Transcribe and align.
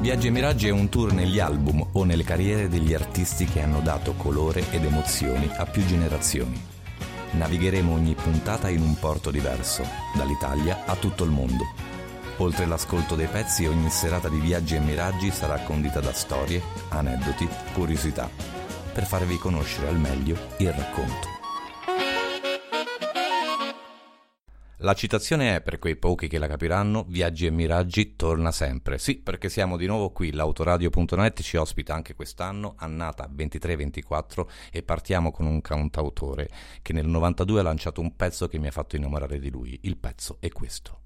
Viaggi 0.00 0.28
e 0.28 0.30
Miraggi 0.30 0.66
è 0.66 0.70
un 0.70 0.88
tour 0.88 1.12
negli 1.12 1.38
album 1.38 1.86
o 1.92 2.04
nelle 2.04 2.24
carriere 2.24 2.70
degli 2.70 2.94
artisti 2.94 3.44
che 3.44 3.60
hanno 3.60 3.80
dato 3.80 4.14
colore 4.14 4.64
ed 4.70 4.82
emozioni 4.82 5.46
a 5.58 5.66
più 5.66 5.84
generazioni. 5.84 6.58
Navigheremo 7.32 7.92
ogni 7.92 8.14
puntata 8.14 8.70
in 8.70 8.80
un 8.80 8.98
porto 8.98 9.30
diverso, 9.30 9.84
dall'Italia 10.16 10.84
a 10.86 10.96
tutto 10.96 11.24
il 11.24 11.30
mondo. 11.30 11.64
Oltre 12.38 12.64
l'ascolto 12.64 13.14
dei 13.14 13.26
pezzi, 13.26 13.66
ogni 13.66 13.90
serata 13.90 14.30
di 14.30 14.38
Viaggi 14.38 14.74
e 14.74 14.80
Miraggi 14.80 15.30
sarà 15.30 15.58
condita 15.58 16.00
da 16.00 16.14
storie, 16.14 16.62
aneddoti, 16.88 17.46
curiosità, 17.74 18.30
per 18.94 19.04
farvi 19.04 19.36
conoscere 19.36 19.88
al 19.88 19.98
meglio 19.98 20.34
il 20.56 20.72
racconto. 20.72 21.39
La 24.82 24.94
citazione 24.94 25.56
è, 25.56 25.60
per 25.60 25.78
quei 25.78 25.96
pochi 25.96 26.26
che 26.26 26.38
la 26.38 26.46
capiranno, 26.46 27.04
Viaggi 27.06 27.44
e 27.44 27.50
Miraggi 27.50 28.16
torna 28.16 28.50
sempre. 28.50 28.96
Sì, 28.96 29.18
perché 29.18 29.50
siamo 29.50 29.76
di 29.76 29.84
nuovo 29.84 30.10
qui, 30.10 30.32
l'autoradio.net 30.32 31.42
ci 31.42 31.58
ospita 31.58 31.92
anche 31.92 32.14
quest'anno, 32.14 32.76
annata 32.78 33.28
23-24, 33.30 34.46
e 34.72 34.82
partiamo 34.82 35.32
con 35.32 35.44
un 35.44 35.60
cantautore 35.60 36.48
che 36.80 36.94
nel 36.94 37.06
92 37.06 37.60
ha 37.60 37.64
lanciato 37.64 38.00
un 38.00 38.16
pezzo 38.16 38.48
che 38.48 38.58
mi 38.58 38.68
ha 38.68 38.72
fatto 38.72 38.96
innamorare 38.96 39.38
di 39.38 39.50
lui. 39.50 39.78
Il 39.82 39.98
pezzo 39.98 40.38
è 40.40 40.48
questo. 40.48 40.99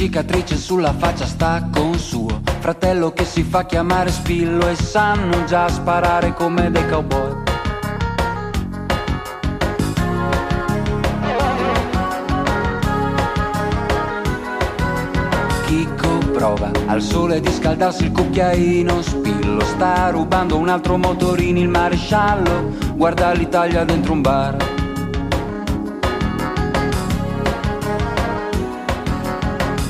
Cicatrice 0.00 0.56
sulla 0.56 0.94
faccia 0.94 1.26
sta 1.26 1.68
con 1.70 1.98
suo 1.98 2.40
fratello 2.60 3.12
che 3.12 3.26
si 3.26 3.42
fa 3.42 3.66
chiamare 3.66 4.10
spillo 4.10 4.66
e 4.66 4.74
sanno 4.74 5.44
già 5.44 5.68
sparare 5.68 6.32
come 6.32 6.70
dei 6.70 6.88
cowboy. 6.88 7.42
Chicco 15.66 16.18
prova 16.32 16.70
al 16.86 17.02
sole 17.02 17.40
di 17.40 17.52
scaldarsi 17.52 18.04
il 18.04 18.12
cucchiaino, 18.12 19.02
spillo 19.02 19.62
sta 19.64 20.08
rubando 20.08 20.56
un 20.56 20.70
altro 20.70 20.96
motorino, 20.96 21.58
il 21.58 21.68
maresciallo 21.68 22.72
guarda 22.94 23.32
l'Italia 23.32 23.84
dentro 23.84 24.14
un 24.14 24.22
bar. 24.22 24.79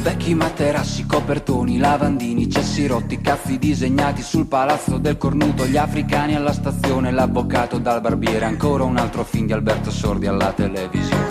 Vecchi 0.02 0.34
materassi, 0.34 1.04
copertoni, 1.04 1.76
lavandini, 1.76 2.48
cessi 2.48 2.86
rotti, 2.86 3.20
cazzi 3.20 3.58
disegnati 3.58 4.22
sul 4.22 4.46
palazzo 4.46 4.96
del 4.96 5.18
cornuto, 5.18 5.66
gli 5.66 5.76
africani 5.76 6.34
alla 6.34 6.54
stazione, 6.54 7.10
l'avvocato 7.10 7.78
dal 7.78 8.00
barbiere, 8.00 8.46
ancora 8.46 8.84
un 8.84 8.96
altro 8.96 9.24
film 9.24 9.44
di 9.46 9.52
Alberto 9.52 9.90
Sordi 9.90 10.26
alla 10.26 10.52
televisione. 10.52 11.26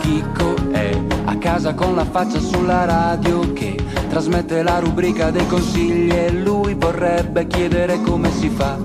Chicco 0.00 0.56
è 0.72 1.00
a 1.26 1.38
casa 1.38 1.74
con 1.74 1.94
la 1.94 2.04
faccia 2.04 2.40
sulla 2.40 2.84
radio 2.84 3.52
che 3.52 3.83
trasmette 4.14 4.62
la 4.62 4.78
rubrica 4.78 5.32
dei 5.32 5.44
consigli 5.48 6.08
e 6.12 6.30
lui 6.30 6.74
vorrebbe 6.74 7.48
chiedere 7.48 8.00
come 8.00 8.30
si 8.30 8.48
fa 8.48 8.78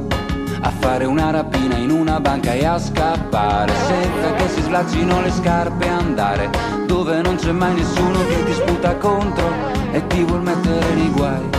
a 0.62 0.72
fare 0.72 1.06
una 1.06 1.30
rapina 1.30 1.78
in 1.78 1.92
una 1.92 2.20
banca 2.20 2.54
e 2.54 2.66
a 2.66 2.80
scappare 2.80 3.72
senza 3.76 4.34
che 4.34 4.50
si 4.50 4.62
slaccino 4.62 5.22
le 5.22 5.30
scarpe 5.30 5.86
e 5.86 5.90
andare 5.90 6.50
dove 6.88 7.22
non 7.22 7.36
c'è 7.36 7.52
mai 7.52 7.76
nessuno 7.76 8.26
che 8.26 8.44
ti 8.44 8.54
sputa 8.54 8.96
contro 8.96 9.54
e 9.92 10.08
ti 10.08 10.24
vuol 10.24 10.42
mettere 10.42 10.96
nei 10.96 11.12
guai. 11.12 11.59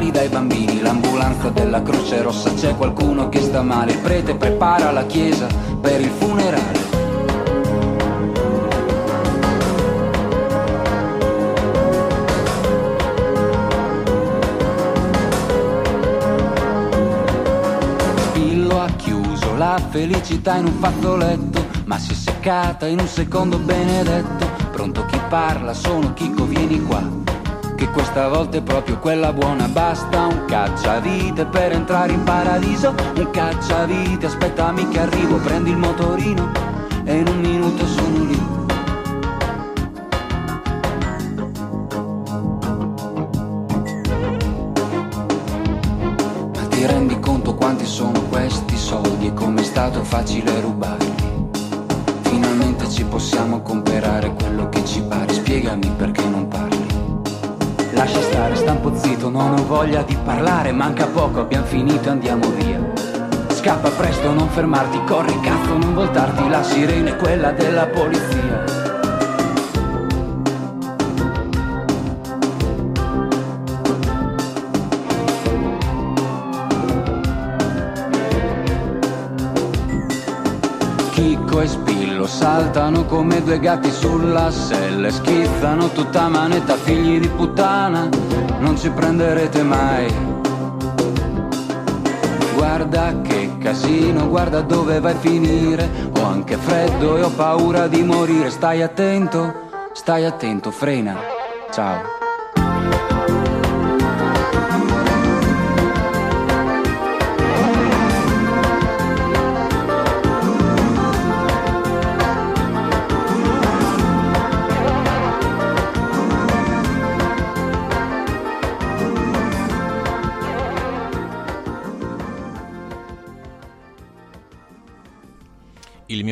Come 0.00 0.10
pali 0.10 0.10
dai 0.10 0.28
bambini. 0.28 0.80
L'ambulanza 0.80 1.50
della 1.50 1.82
Croce 1.82 2.22
Rossa 2.22 2.52
c'è 2.54 2.74
qualcuno 2.74 3.28
che 3.28 3.40
sta 3.40 3.62
male. 3.62 3.92
Il 3.92 3.98
prete 3.98 4.34
prepara 4.34 4.90
la 4.90 5.04
chiesa 5.04 5.46
per 5.80 6.00
il 6.00 6.08
funerale. 6.08 6.78
Spillo 18.16 18.80
ha 18.80 18.88
chiuso 18.96 19.54
la 19.56 19.80
felicità 19.90 20.56
in 20.56 20.64
un 20.64 20.72
fazzoletto, 20.80 21.66
ma 21.84 21.98
si 21.98 22.12
è 22.12 22.14
seccata 22.14 22.86
in 22.86 23.00
un 23.00 23.06
secondo 23.06 23.58
benedetto. 23.58 24.48
Pronto 24.72 25.04
chi 25.04 25.20
parla, 25.28 25.74
sono 25.74 26.14
Chicco, 26.14 26.44
vieni 26.46 26.80
qua. 26.82 27.19
Che 27.80 27.88
questa 27.88 28.28
volta 28.28 28.58
è 28.58 28.62
proprio 28.62 28.98
quella 28.98 29.32
buona, 29.32 29.66
basta 29.66 30.26
un 30.26 30.44
cacciavite 30.44 31.46
per 31.46 31.72
entrare 31.72 32.12
in 32.12 32.22
paradiso. 32.24 32.94
Un 33.16 33.30
cacciavite, 33.30 34.26
aspettami 34.26 34.86
che 34.90 35.00
arrivo, 35.00 35.38
prendi 35.38 35.70
il 35.70 35.78
motorino 35.78 36.52
e 37.04 37.16
in 37.16 37.26
un 37.26 37.40
minuto 37.40 37.86
sono 37.86 38.24
lì. 38.24 38.59
Parlare, 60.70 60.72
manca 60.72 61.06
poco, 61.06 61.40
abbiamo 61.40 61.66
finito 61.66 62.10
andiamo 62.10 62.48
via. 62.50 62.80
Scappa 63.48 63.90
presto, 63.90 64.32
non 64.32 64.48
fermarti, 64.48 65.02
corri 65.06 65.38
cazzo, 65.40 65.76
non 65.76 65.94
voltarti, 65.94 66.48
la 66.48 66.62
sirena 66.62 67.10
è 67.10 67.16
quella 67.16 67.50
della 67.52 67.86
polizia. 67.86 68.78
Chicco 81.12 81.60
e 81.60 81.66
Spillo 81.66 82.26
saltano 82.26 83.04
come 83.04 83.42
due 83.42 83.58
gatti 83.58 83.90
sulla 83.90 84.50
selle, 84.50 85.10
schizzano 85.10 85.90
tutta 85.90 86.28
manetta, 86.28 86.76
figli 86.76 87.20
di 87.20 87.28
puttana, 87.28 88.08
non 88.60 88.78
ci 88.78 88.88
prenderete 88.88 89.62
mai. 89.62 90.29
Guarda 92.60 93.22
che 93.22 93.56
casino, 93.58 94.28
guarda 94.28 94.60
dove 94.60 95.00
vai 95.00 95.14
a 95.14 95.16
finire, 95.16 95.88
ho 96.14 96.24
anche 96.26 96.58
freddo 96.58 97.16
e 97.16 97.22
ho 97.22 97.30
paura 97.30 97.86
di 97.88 98.02
morire, 98.02 98.50
stai 98.50 98.82
attento, 98.82 99.70
stai 99.94 100.26
attento, 100.26 100.70
frena, 100.70 101.16
ciao. 101.70 102.19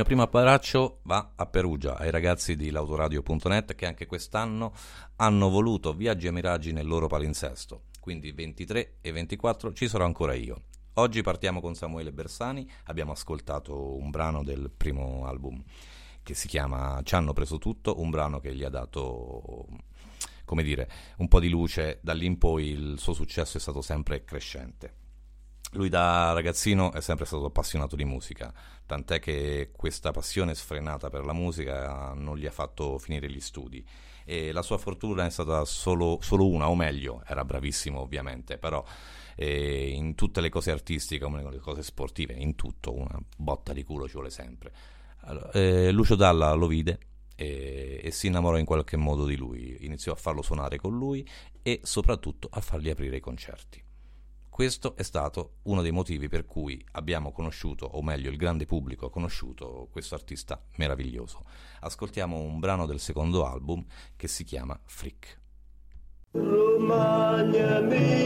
primo 0.08 0.22
abbraccio 0.22 1.00
va 1.02 1.32
a 1.36 1.44
Perugia, 1.44 1.98
ai 1.98 2.10
ragazzi 2.10 2.56
di 2.56 2.70
l'autoradio.net 2.70 3.74
che 3.74 3.84
anche 3.84 4.06
quest'anno 4.06 4.72
hanno 5.16 5.50
voluto 5.50 5.92
viaggi 5.92 6.26
e 6.26 6.30
miraggi 6.30 6.72
nel 6.72 6.86
loro 6.86 7.08
palinsesto. 7.08 7.82
Quindi 8.00 8.32
23 8.32 9.00
e 9.02 9.12
24 9.12 9.74
ci 9.74 9.86
sarò 9.86 10.06
ancora 10.06 10.32
io. 10.32 10.62
Oggi 10.94 11.20
partiamo 11.20 11.60
con 11.60 11.74
Samuele 11.74 12.10
Bersani, 12.10 12.66
abbiamo 12.84 13.12
ascoltato 13.12 13.98
un 13.98 14.08
brano 14.08 14.42
del 14.42 14.70
primo 14.74 15.26
album 15.26 15.62
che 16.22 16.32
si 16.32 16.48
chiama 16.48 17.02
Ci 17.04 17.14
hanno 17.14 17.34
preso 17.34 17.58
tutto, 17.58 18.00
un 18.00 18.08
brano 18.08 18.40
che 18.40 18.54
gli 18.54 18.64
ha 18.64 18.70
dato 18.70 19.66
come 20.46 20.62
dire, 20.62 20.90
un 21.18 21.28
po' 21.28 21.38
di 21.38 21.50
luce, 21.50 21.98
da 22.00 22.14
lì 22.14 22.24
in 22.24 22.38
poi 22.38 22.68
il 22.68 22.98
suo 22.98 23.12
successo 23.12 23.58
è 23.58 23.60
stato 23.60 23.82
sempre 23.82 24.24
crescente. 24.24 24.97
Lui 25.72 25.90
da 25.90 26.32
ragazzino 26.32 26.92
è 26.92 27.00
sempre 27.02 27.26
stato 27.26 27.44
appassionato 27.44 27.94
di 27.94 28.04
musica, 28.04 28.52
tant'è 28.86 29.20
che 29.20 29.70
questa 29.76 30.12
passione 30.12 30.54
sfrenata 30.54 31.10
per 31.10 31.26
la 31.26 31.34
musica 31.34 32.14
non 32.14 32.38
gli 32.38 32.46
ha 32.46 32.50
fatto 32.50 32.98
finire 32.98 33.30
gli 33.30 33.40
studi. 33.40 33.84
E 34.24 34.52
la 34.52 34.62
sua 34.62 34.78
fortuna 34.78 35.26
è 35.26 35.30
stata 35.30 35.64
solo, 35.64 36.18
solo 36.22 36.48
una, 36.48 36.68
o 36.68 36.74
meglio, 36.74 37.22
era 37.26 37.44
bravissimo 37.44 38.00
ovviamente, 38.00 38.56
però 38.58 38.82
eh, 39.36 39.88
in 39.90 40.14
tutte 40.14 40.40
le 40.40 40.48
cose 40.48 40.70
artistiche, 40.70 41.22
come 41.22 41.42
le 41.50 41.58
cose 41.58 41.82
sportive, 41.82 42.32
in 42.32 42.54
tutto 42.54 42.94
una 42.94 43.18
botta 43.36 43.72
di 43.72 43.84
culo 43.84 44.06
ci 44.06 44.14
vuole 44.14 44.30
sempre. 44.30 44.72
Allora, 45.22 45.50
eh, 45.50 45.90
Lucio 45.92 46.14
Dalla 46.14 46.52
lo 46.54 46.66
vide 46.66 46.98
e, 47.36 48.00
e, 48.02 48.10
si 48.10 48.26
innamorò 48.26 48.56
in 48.56 48.64
qualche 48.64 48.96
modo 48.96 49.26
di 49.26 49.36
lui, 49.36 49.76
iniziò 49.80 50.12
a 50.12 50.16
farlo 50.16 50.42
suonare 50.42 50.78
con 50.78 50.96
lui 50.96 51.26
e 51.62 51.80
soprattutto 51.82 52.48
a 52.50 52.60
fargli 52.60 52.90
aprire 52.90 53.16
i 53.16 53.20
concerti. 53.20 53.87
Questo 54.58 54.96
è 54.96 55.04
stato 55.04 55.58
uno 55.66 55.82
dei 55.82 55.92
motivi 55.92 56.26
per 56.26 56.44
cui 56.44 56.84
abbiamo 56.94 57.30
conosciuto, 57.30 57.86
o 57.86 58.02
meglio 58.02 58.28
il 58.28 58.36
grande 58.36 58.66
pubblico 58.66 59.06
ha 59.06 59.10
conosciuto, 59.10 59.86
questo 59.92 60.16
artista 60.16 60.60
meraviglioso. 60.78 61.44
Ascoltiamo 61.78 62.36
un 62.36 62.58
brano 62.58 62.84
del 62.84 62.98
secondo 62.98 63.46
album 63.46 63.86
che 64.16 64.26
si 64.26 64.42
chiama 64.42 64.76
Frick. 64.84 65.38
Romagna 66.32 67.78
mia. 67.82 68.17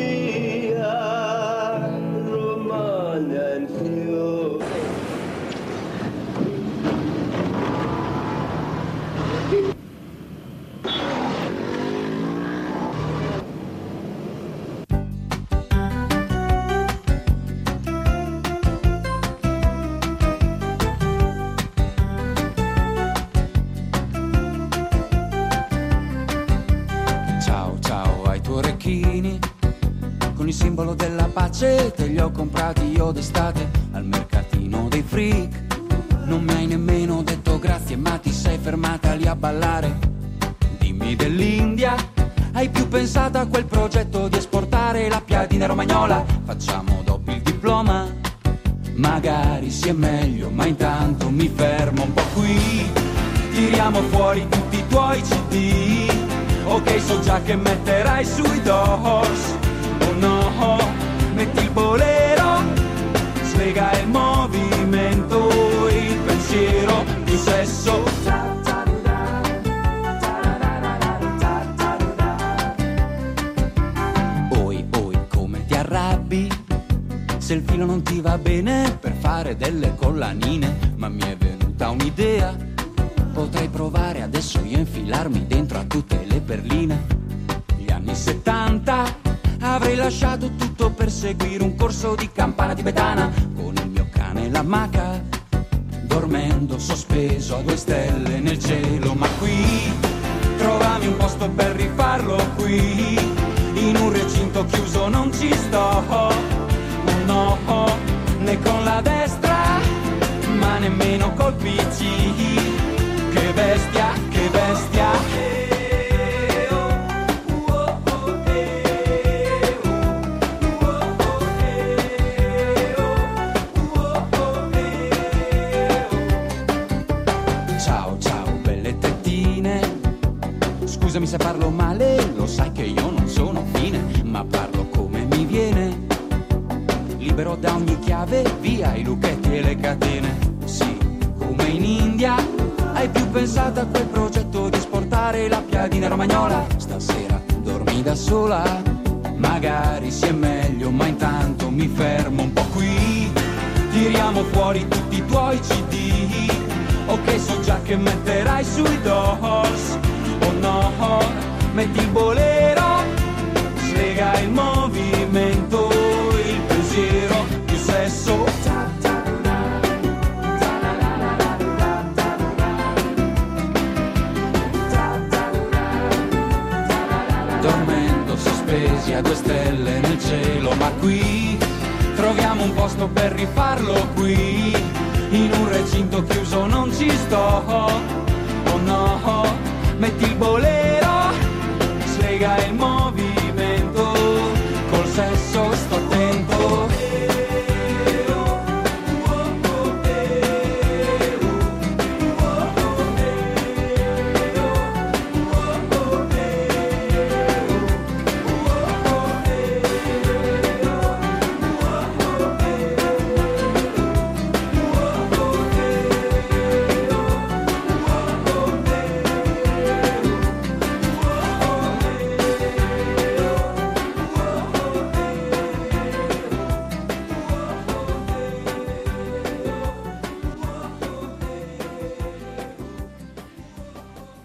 comprati 32.33 32.91
io 32.93 33.13
d'estate 33.13 33.42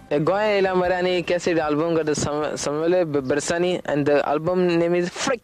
The 0.09 0.23
Goya 0.23 0.59
Ilamarani 0.59 1.21
cassette 1.25 1.59
album 1.59 1.93
got 1.93 2.05
Samuele 2.05 3.03
Bersani 3.03 3.81
and 3.83 4.05
the 4.05 4.25
album 4.25 4.65
name 4.77 4.95
is 4.95 5.09
Freak. 5.09 5.41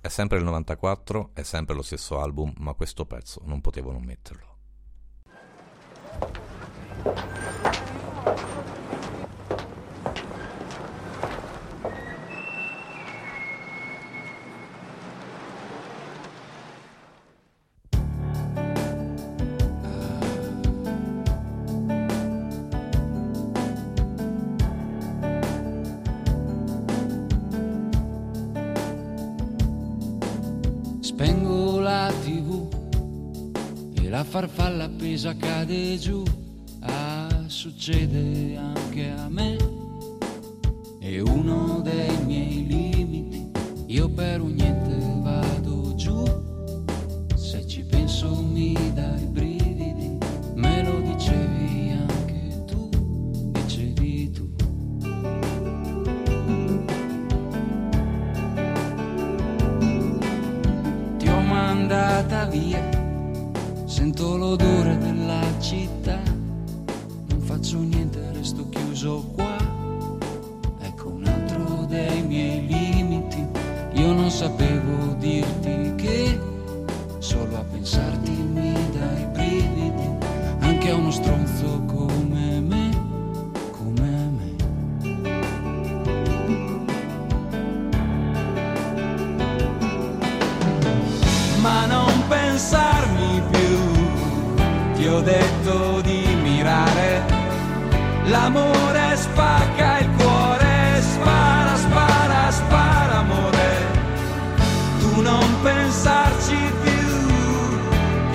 È 0.00 0.06
sempre 0.06 0.38
il 0.38 0.44
94, 0.44 1.30
è 1.34 1.42
sempre 1.42 1.74
lo 1.74 1.82
stesso 1.82 2.20
album, 2.20 2.52
ma 2.58 2.74
questo 2.74 3.04
pezzo 3.04 3.40
non 3.44 3.60
potevo 3.60 3.90
non 3.90 4.04
metterlo. 4.04 4.44
divisa 35.16 35.34
cade 35.34 35.96
giù, 35.98 36.22
ah, 36.80 37.44
succede 37.46 38.54
anche 38.54 39.08
a 39.08 39.30
me. 39.30 39.56
E 41.00 41.20
uno 41.20 41.80
dei 41.82 42.15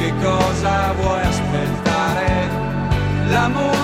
che 0.01 0.13
cosa 0.20 0.93
vuoi 0.93 1.22
aspettare? 1.22 2.50
L'amore 3.29 3.81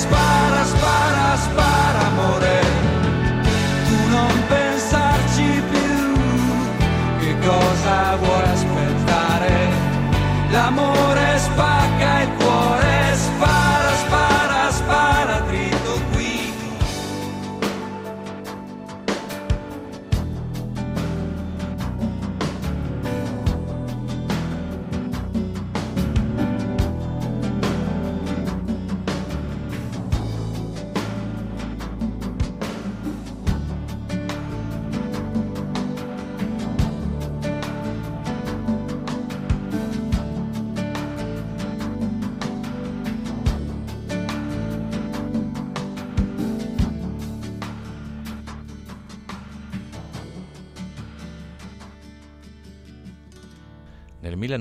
spy. 0.00 0.39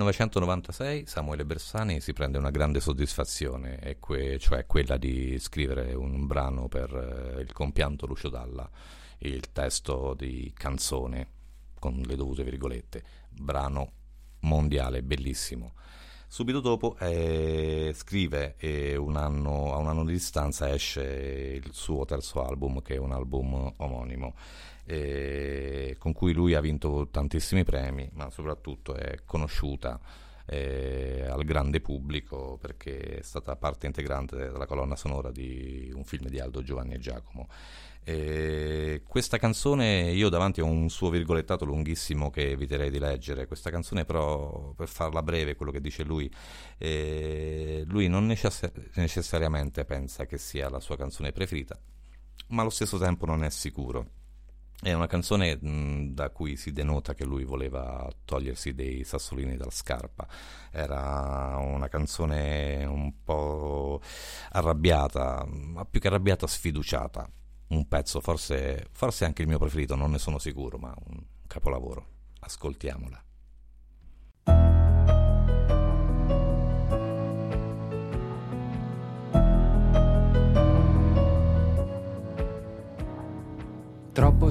1996 0.09 1.05
Samuele 1.05 1.45
Bersani 1.45 2.01
si 2.01 2.13
prende 2.13 2.37
una 2.37 2.49
grande 2.49 2.79
soddisfazione, 2.79 3.97
que- 3.99 4.39
cioè 4.39 4.65
quella 4.65 4.97
di 4.97 5.37
scrivere 5.39 5.93
un 5.93 6.25
brano 6.25 6.67
per 6.67 7.35
eh, 7.37 7.41
il 7.41 7.53
compianto 7.53 8.07
Lucio 8.07 8.29
Dalla, 8.29 8.67
il 9.19 9.51
testo 9.51 10.15
di 10.15 10.51
canzone, 10.55 11.27
con 11.77 12.01
le 12.03 12.15
dovute 12.15 12.43
virgolette, 12.43 13.03
brano 13.29 13.91
mondiale, 14.41 15.03
bellissimo. 15.03 15.73
Subito 16.27 16.59
dopo 16.59 16.95
eh, 16.99 17.91
scrive 17.95 18.55
e 18.57 18.95
un 18.95 19.15
anno, 19.15 19.73
a 19.73 19.77
un 19.77 19.87
anno 19.87 20.05
di 20.05 20.13
distanza 20.13 20.71
esce 20.71 21.01
il 21.63 21.69
suo 21.73 22.05
terzo 22.05 22.45
album, 22.45 22.81
che 22.81 22.95
è 22.95 22.97
un 22.97 23.11
album 23.11 23.73
omonimo 23.77 24.35
eh, 24.89 25.95
con 25.99 26.13
cui 26.13 26.33
lui 26.33 26.55
ha 26.55 26.61
vinto 26.61 27.09
tantissimi 27.11 27.63
premi, 27.63 28.09
ma 28.13 28.31
soprattutto 28.31 28.95
è 28.95 29.19
conosciuta 29.23 29.99
eh, 30.47 31.27
al 31.29 31.43
grande 31.43 31.79
pubblico 31.79 32.57
perché 32.59 33.19
è 33.19 33.21
stata 33.21 33.55
parte 33.55 33.85
integrante 33.85 34.35
della 34.35 34.65
colonna 34.65 34.95
sonora 34.95 35.29
di 35.29 35.91
un 35.93 36.03
film 36.03 36.27
di 36.27 36.39
Aldo 36.39 36.63
Giovanni 36.63 36.95
e 36.95 36.97
Giacomo. 36.97 37.47
Eh, 38.03 39.03
questa 39.07 39.37
canzone 39.37 40.11
io 40.11 40.29
davanti 40.29 40.61
ho 40.61 40.65
un 40.65 40.89
suo 40.89 41.11
virgolettato 41.11 41.65
lunghissimo 41.65 42.31
che 42.31 42.49
eviterei 42.49 42.89
di 42.89 42.97
leggere. 42.97 43.45
Questa 43.45 43.69
canzone, 43.69 44.05
però, 44.05 44.73
per 44.75 44.87
farla 44.87 45.21
breve, 45.21 45.55
quello 45.55 45.71
che 45.71 45.81
dice 45.81 46.01
lui, 46.03 46.31
eh, 46.79 47.83
lui 47.85 48.07
non 48.07 48.25
necess- 48.25 48.71
necessariamente 48.95 49.85
pensa 49.85 50.25
che 50.25 50.39
sia 50.39 50.67
la 50.67 50.79
sua 50.79 50.97
canzone 50.97 51.31
preferita, 51.31 51.79
ma 52.47 52.61
allo 52.61 52.71
stesso 52.71 52.97
tempo 52.97 53.27
non 53.27 53.43
è 53.43 53.51
sicuro. 53.51 54.17
È 54.81 54.93
una 54.93 55.07
canzone 55.07 55.57
mh, 55.57 56.13
da 56.13 56.29
cui 56.29 56.55
si 56.55 56.71
denota 56.71 57.13
che 57.13 57.25
lui 57.25 57.43
voleva 57.43 58.09
togliersi 58.23 58.73
dei 58.73 59.03
sassolini 59.03 59.57
dalla 59.57 59.71
scarpa. 59.71 60.25
Era 60.71 61.57
una 61.57 61.89
canzone 61.89 62.85
un 62.85 63.21
po' 63.21 64.01
arrabbiata, 64.51 65.45
ma 65.45 65.83
più 65.83 65.99
che 65.99 66.07
arrabbiata, 66.07 66.47
sfiduciata. 66.47 67.29
Un 67.67 67.87
pezzo, 67.89 68.21
forse, 68.21 68.87
forse 68.93 69.25
anche 69.25 69.41
il 69.41 69.49
mio 69.49 69.59
preferito, 69.59 69.95
non 69.95 70.11
ne 70.11 70.17
sono 70.17 70.39
sicuro, 70.39 70.77
ma 70.77 70.93
un 71.07 71.23
capolavoro. 71.45 72.07
Ascoltiamola. 72.39 73.21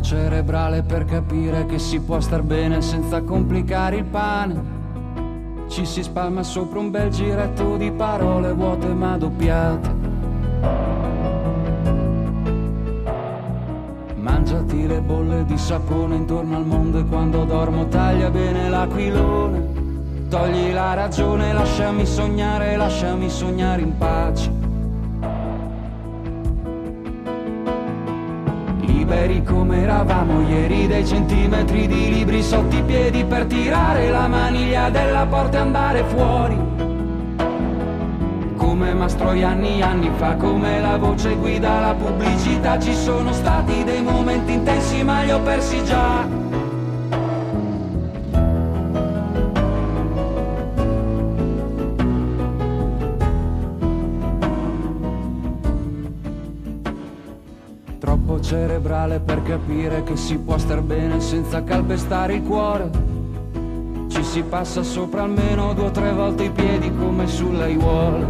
Cerebrale 0.00 0.82
per 0.82 1.04
capire 1.04 1.66
che 1.66 1.78
si 1.78 2.00
può 2.00 2.20
star 2.20 2.42
bene 2.42 2.80
senza 2.80 3.22
complicare 3.22 3.96
il 3.96 4.04
pane. 4.04 4.76
Ci 5.68 5.84
si 5.84 6.02
spalma 6.02 6.42
sopra 6.42 6.78
un 6.78 6.90
bel 6.90 7.10
giretto 7.10 7.76
di 7.76 7.90
parole 7.90 8.52
vuote 8.52 8.86
ma 8.88 9.18
doppiate. 9.18 9.94
Mangiati 14.16 14.86
le 14.86 15.00
bolle 15.00 15.44
di 15.44 15.58
sapone 15.58 16.16
intorno 16.16 16.56
al 16.56 16.64
mondo 16.64 16.98
e 16.98 17.04
quando 17.04 17.44
dormo 17.44 17.86
taglia 17.88 18.30
bene 18.30 18.68
l'aquilone. 18.68 19.66
Togli 20.28 20.72
la 20.72 20.94
ragione, 20.94 21.52
lasciami 21.52 22.04
sognare, 22.06 22.76
lasciami 22.76 23.28
sognare 23.28 23.82
in 23.82 23.96
pace. 23.96 24.57
Liberi 29.08 29.42
come 29.42 29.80
eravamo 29.80 30.46
ieri 30.46 30.86
dei 30.86 31.06
centimetri 31.06 31.86
di 31.86 32.12
libri 32.12 32.42
sotto 32.42 32.76
i 32.76 32.82
piedi 32.82 33.24
per 33.24 33.46
tirare 33.46 34.10
la 34.10 34.28
maniglia 34.28 34.90
della 34.90 35.24
porta 35.24 35.56
e 35.56 35.60
andare 35.60 36.04
fuori. 36.04 36.58
Come 38.54 38.92
Mastroi 38.92 39.42
anni 39.42 39.80
anni 39.80 40.10
fa 40.16 40.34
come 40.34 40.80
la 40.82 40.98
voce 40.98 41.34
guida 41.36 41.80
la 41.80 41.94
pubblicità 41.94 42.78
ci 42.78 42.94
sono 42.94 43.32
stati 43.32 43.82
dei 43.82 44.02
momenti 44.02 44.52
intensi 44.52 45.02
ma 45.02 45.22
li 45.22 45.30
ho 45.30 45.40
persi 45.40 45.82
già 45.84 46.47
cerebrale 58.88 59.20
per 59.20 59.42
capire 59.42 60.02
che 60.02 60.16
si 60.16 60.38
può 60.38 60.56
star 60.56 60.80
bene 60.80 61.20
senza 61.20 61.62
calpestare 61.62 62.36
il 62.36 62.42
cuore. 62.42 62.90
Ci 64.08 64.22
si 64.22 64.42
passa 64.42 64.82
sopra 64.82 65.22
almeno 65.22 65.74
due 65.74 65.86
o 65.86 65.90
tre 65.90 66.10
volte 66.12 66.44
i 66.44 66.50
piedi 66.50 66.90
come 66.96 67.26
sulle 67.26 67.64
aiuole. 67.64 68.26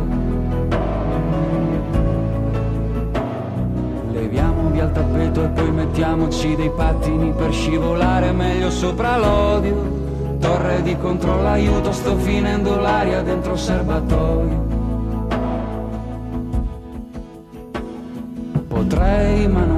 Leviamo 4.11 4.71
via 4.71 4.85
il 4.85 4.93
tappeto 4.93 5.45
e 5.45 5.49
poi 5.49 5.71
mettiamoci 5.71 6.57
dei 6.57 6.71
pattini 6.71 7.33
per 7.33 7.53
scivolare 7.53 8.33
meglio 8.33 8.71
sopra 8.71 9.17
l'odio. 9.17 10.07
Torre 10.41 10.83
di 10.83 10.97
controllo, 10.97 11.49
aiuto, 11.49 11.93
sto 11.93 12.17
finendo 12.17 12.77
l'aria 12.77 13.23
dentro 13.23 13.53
il 13.53 13.59
serbatoio. 13.59 14.67
Potrei 18.69 19.49
ma 19.49 19.65
non 19.65 19.78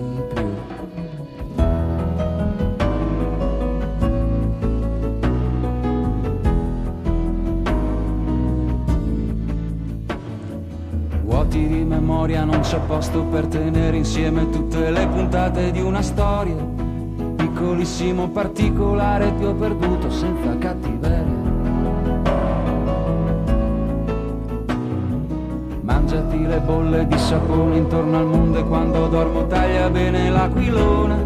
c'è 12.71 12.79
posto 12.87 13.23
per 13.23 13.47
tenere 13.47 13.97
insieme 13.97 14.49
tutte 14.49 14.91
le 14.91 15.05
puntate 15.05 15.71
di 15.71 15.81
una 15.81 16.01
storia. 16.01 16.55
Piccolissimo 17.35 18.29
particolare 18.29 19.35
ti 19.37 19.43
ho 19.43 19.53
perduto 19.53 20.09
senza 20.09 20.57
cattiveria. 20.57 21.49
Mangiati 25.81 26.47
le 26.47 26.59
bolle 26.59 27.07
di 27.07 27.17
sapone 27.17 27.75
intorno 27.75 28.17
al 28.17 28.27
mondo 28.27 28.59
e 28.59 28.63
quando 28.63 29.07
dormo 29.09 29.47
taglia 29.47 29.89
bene 29.89 30.29
l'aquilona. 30.29 31.17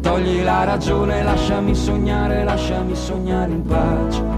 Togli 0.00 0.44
la 0.44 0.62
ragione, 0.62 1.24
lasciami 1.24 1.74
sognare, 1.74 2.44
lasciami 2.44 2.94
sognare 2.94 3.50
in 3.50 3.62
pace. 3.64 4.37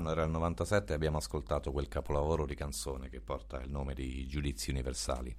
L'anno 0.00 0.12
era 0.12 0.24
il 0.24 0.30
97 0.30 0.92
e 0.92 0.96
abbiamo 0.96 1.18
ascoltato 1.18 1.72
quel 1.72 1.86
capolavoro 1.86 2.46
di 2.46 2.54
canzone 2.54 3.10
che 3.10 3.20
porta 3.20 3.60
il 3.60 3.70
nome 3.70 3.92
di 3.92 4.26
Giudizi 4.26 4.70
Universali. 4.70 5.36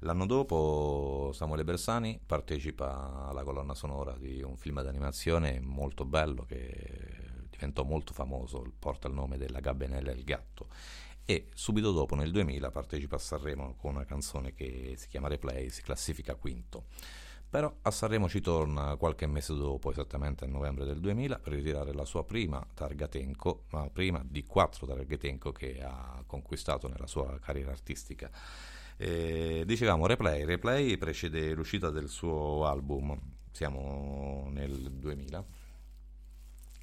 L'anno 0.00 0.26
dopo 0.26 1.32
Samuele 1.34 1.64
Bersani 1.64 2.20
partecipa 2.24 3.26
alla 3.26 3.42
colonna 3.42 3.74
sonora 3.74 4.16
di 4.16 4.42
un 4.42 4.56
film 4.56 4.80
d'animazione 4.80 5.58
molto 5.58 6.04
bello 6.04 6.44
che 6.44 7.48
diventò 7.50 7.82
molto 7.82 8.12
famoso, 8.12 8.64
porta 8.78 9.08
il 9.08 9.14
nome 9.14 9.38
della 9.38 9.58
Gabbenella 9.58 10.12
e 10.12 10.14
il 10.14 10.22
gatto 10.22 10.68
e 11.24 11.48
subito 11.52 11.90
dopo 11.90 12.14
nel 12.14 12.30
2000 12.30 12.70
partecipa 12.70 13.16
a 13.16 13.18
Sanremo 13.18 13.74
con 13.74 13.96
una 13.96 14.04
canzone 14.04 14.54
che 14.54 14.94
si 14.96 15.08
chiama 15.08 15.26
Replay, 15.26 15.68
si 15.68 15.82
classifica 15.82 16.36
quinto. 16.36 16.84
Però 17.48 17.72
a 17.82 17.90
Sanremo 17.90 18.28
ci 18.28 18.40
torna 18.40 18.96
qualche 18.96 19.26
mese 19.26 19.54
dopo, 19.54 19.90
esattamente 19.90 20.44
a 20.44 20.48
novembre 20.48 20.84
del 20.84 21.00
2000, 21.00 21.38
per 21.38 21.52
ritirare 21.52 21.92
la 21.94 22.04
sua 22.04 22.24
prima 22.24 22.66
targa 22.74 23.06
Tenco, 23.06 23.64
ma 23.70 23.88
prima 23.88 24.22
di 24.28 24.44
quattro 24.44 24.86
targhe 24.86 25.16
Tenco 25.16 25.52
che 25.52 25.80
ha 25.82 26.22
conquistato 26.26 26.88
nella 26.88 27.06
sua 27.06 27.38
carriera 27.38 27.70
artistica. 27.70 28.30
Eh, 28.96 29.62
dicevamo 29.64 30.06
Replay, 30.06 30.44
Replay 30.44 30.96
precede 30.96 31.52
l'uscita 31.54 31.90
del 31.90 32.08
suo 32.08 32.66
album, 32.66 33.16
siamo 33.52 34.48
nel 34.50 34.90
2000, 34.92 35.44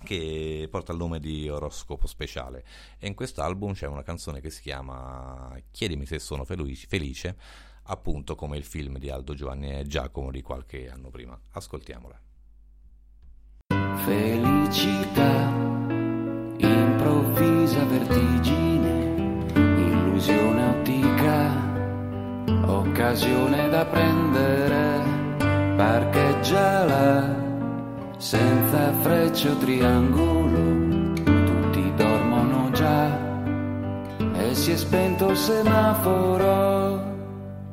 che 0.04 0.68
porta 0.70 0.92
il 0.92 0.98
nome 0.98 1.20
di 1.20 1.50
Oroscopo 1.50 2.08
Speciale 2.08 2.66
e 3.00 3.08
in 3.08 3.16
quest'album 3.16 3.74
c'è 3.74 3.88
una 3.88 4.04
canzone 4.04 4.42
che 4.42 4.50
si 4.50 4.62
chiama 4.62 5.58
Chiedimi 5.72 6.06
se 6.06 6.20
sono 6.20 6.46
felice, 6.46 7.36
appunto 7.84 8.36
come 8.36 8.58
il 8.58 8.64
film 8.64 8.98
di 8.98 9.10
Aldo 9.10 9.34
Giovanni 9.34 9.78
e 9.78 9.86
Giacomo 9.86 10.32
di 10.32 10.42
qualche 10.42 10.90
anno 10.90 11.10
prima. 11.10 11.40
Ascoltiamola. 11.52 12.20
Felicità, 14.06 15.50
improvvisa 16.58 17.84
vertigine, 17.86 19.52
illusione 19.56 20.68
ottica 20.68 21.72
occasione 22.66 23.70
da 23.70 23.86
prendere, 23.86 25.02
parcheggiala 25.76 27.42
senza 28.18 28.94
frecce 29.02 29.50
o 29.50 29.58
triangolo, 29.58 31.14
tutti 31.24 31.94
dormono 31.96 32.72
già 32.72 33.20
e 34.36 34.56
si 34.56 34.72
è 34.72 34.78
spento 34.78 35.30
il 35.30 35.38
semaforo. 35.38 37.13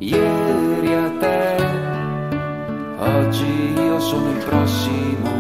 Ieri 0.03 0.95
a 0.95 1.11
te, 1.19 1.57
oggi 2.97 3.73
io 3.75 4.01
sono 4.01 4.31
il 4.31 4.45
prossimo, 4.45 5.31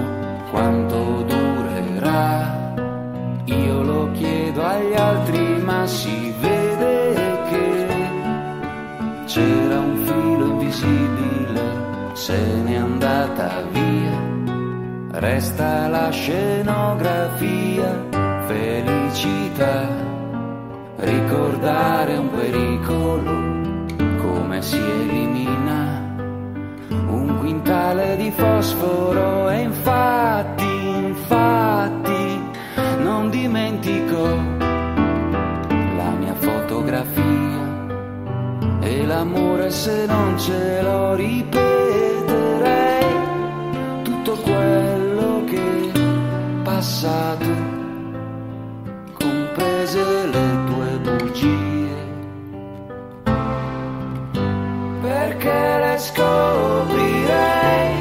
quanto 0.51 1.23
durerà? 1.23 2.75
Io 3.47 3.83
lo 3.83 4.11
chiedo 4.13 4.63
agli 4.63 4.95
altri, 4.95 5.63
ma 5.63 5.87
si 5.87 6.35
vede 6.41 6.81
c'era 9.33 9.79
un 9.79 9.97
filo 10.05 10.45
invisibile, 10.47 12.15
se 12.15 12.37
n'è 12.65 12.75
andata 12.75 13.63
via, 13.71 14.19
resta 15.21 15.87
la 15.87 16.11
scenografia, 16.11 17.89
felicità, 18.47 19.87
ricordare 20.97 22.17
un 22.17 22.31
pericolo, 22.31 23.60
si 24.61 24.77
elimina 24.77 26.15
un 26.89 27.37
quintale 27.39 28.17
di 28.17 28.31
fosforo 28.31 29.51
e 29.51 29.61
infatti, 29.61 30.87
infatti, 31.07 32.41
non 33.03 33.31
dimentico 33.31 34.23
la 35.97 36.11
mia 36.19 36.35
fotografia 36.35 37.51
l'amore 39.11 39.71
se 39.71 40.07
non 40.07 40.39
ce 40.39 40.83
lo 40.83 41.15
ripeterei 41.15 41.59
tutto 44.05 44.37
quello 44.37 45.43
che 45.47 45.91
è 45.93 45.99
passato 46.63 47.60
scoprirei 56.01 57.95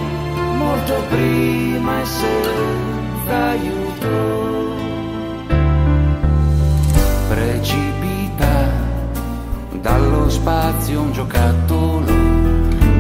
molto 0.55 0.93
prima 1.09 2.01
e 2.01 2.05
senza 2.05 3.47
aiuto. 3.49 3.89
Dallo 9.81 10.29
spazio 10.29 11.01
un 11.01 11.11
giocattolo 11.13 12.05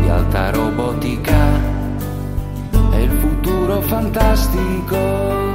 di 0.01 0.07
alta 0.07 0.49
robotica. 0.49 1.59
È 2.89 2.95
il 2.95 3.11
futuro 3.11 3.81
fantastico 3.81 5.48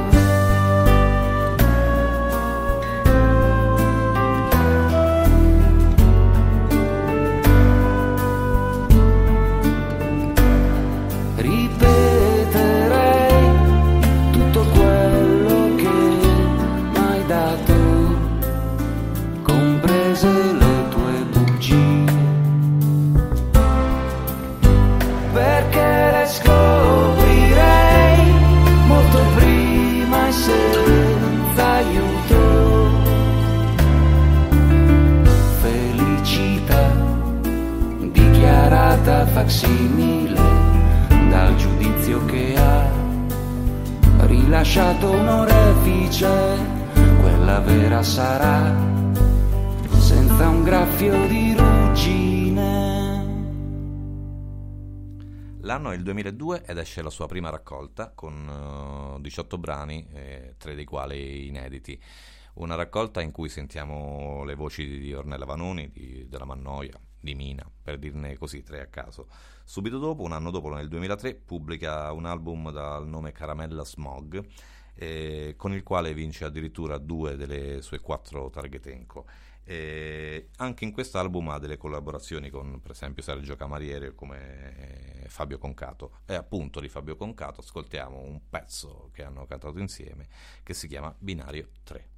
facsimile 39.35 40.33
dal 41.29 41.57
giudizio 41.57 42.23
che 42.23 42.55
ha 42.55 42.89
rilasciato 44.27 45.11
un 45.11 45.27
orefice, 45.27 46.57
quella 47.19 47.59
vera 47.59 48.01
sarà 48.01 48.73
senza 49.99 50.47
un 50.47 50.63
graffio 50.63 51.27
di 51.27 51.53
ruggine. 51.53 52.63
L'anno 55.59 55.91
è 55.91 55.95
il 55.95 56.03
2002 56.03 56.63
ed 56.65 56.77
esce 56.77 57.01
la 57.01 57.09
sua 57.09 57.27
prima 57.27 57.49
raccolta 57.49 58.13
con 58.15 58.47
uh, 58.47 59.17
eh, 59.17 59.21
18 59.21 59.57
brani, 59.57 60.07
eh, 60.13 60.55
tre 60.57 60.75
dei 60.75 60.85
quali 60.85 61.47
inediti. 61.47 62.01
Una 62.53 62.75
raccolta 62.75 63.19
in 63.19 63.31
cui 63.31 63.49
sentiamo 63.49 64.45
le 64.45 64.55
voci 64.55 64.97
di 64.97 65.13
Ornella 65.13 65.43
Vanoni, 65.43 65.91
di, 65.91 66.25
della 66.29 66.45
Mannoia, 66.45 66.97
di 67.25 67.35
Mina, 67.35 67.69
per 67.81 67.97
dirne 67.97 68.37
così 68.37 68.63
tre 68.63 68.79
a 68.79 68.85
caso. 68.85 69.27
Subito 69.65 69.97
dopo, 69.97 70.23
un 70.23 70.31
anno 70.31 70.51
dopo, 70.51 70.73
nel 70.73 70.87
2003, 70.87 71.35
pubblica 71.35 72.11
un 72.13 72.25
album 72.25 72.71
dal 72.71 73.05
nome 73.05 73.33
Caramella 73.33 73.83
Smog, 73.83 74.41
eh, 74.93 75.55
con 75.57 75.73
il 75.73 75.83
quale 75.83 76.13
vince 76.13 76.45
addirittura 76.45 76.97
due 76.97 77.35
delle 77.35 77.81
sue 77.81 77.99
quattro 77.99 78.49
targhetenco. 78.49 79.25
Eh, 79.67 80.49
anche 80.57 80.83
in 80.83 80.91
quest'album 80.91 81.49
ha 81.49 81.57
delle 81.57 81.75
collaborazioni 81.75 82.51
con 82.51 82.79
per 82.81 82.91
esempio 82.91 83.23
Sergio 83.23 83.55
Camariere 83.55 84.13
come 84.13 85.23
eh, 85.23 85.27
Fabio 85.27 85.57
Concato 85.57 86.19
e 86.27 86.35
appunto 86.35 86.79
di 86.79 86.87
Fabio 86.87 87.15
Concato 87.15 87.61
ascoltiamo 87.61 88.19
un 88.19 88.41
pezzo 88.47 89.09
che 89.11 89.23
hanno 89.23 89.47
cantato 89.47 89.79
insieme 89.79 90.27
che 90.61 90.75
si 90.75 90.87
chiama 90.87 91.15
Binario 91.17 91.69
3 91.83 92.09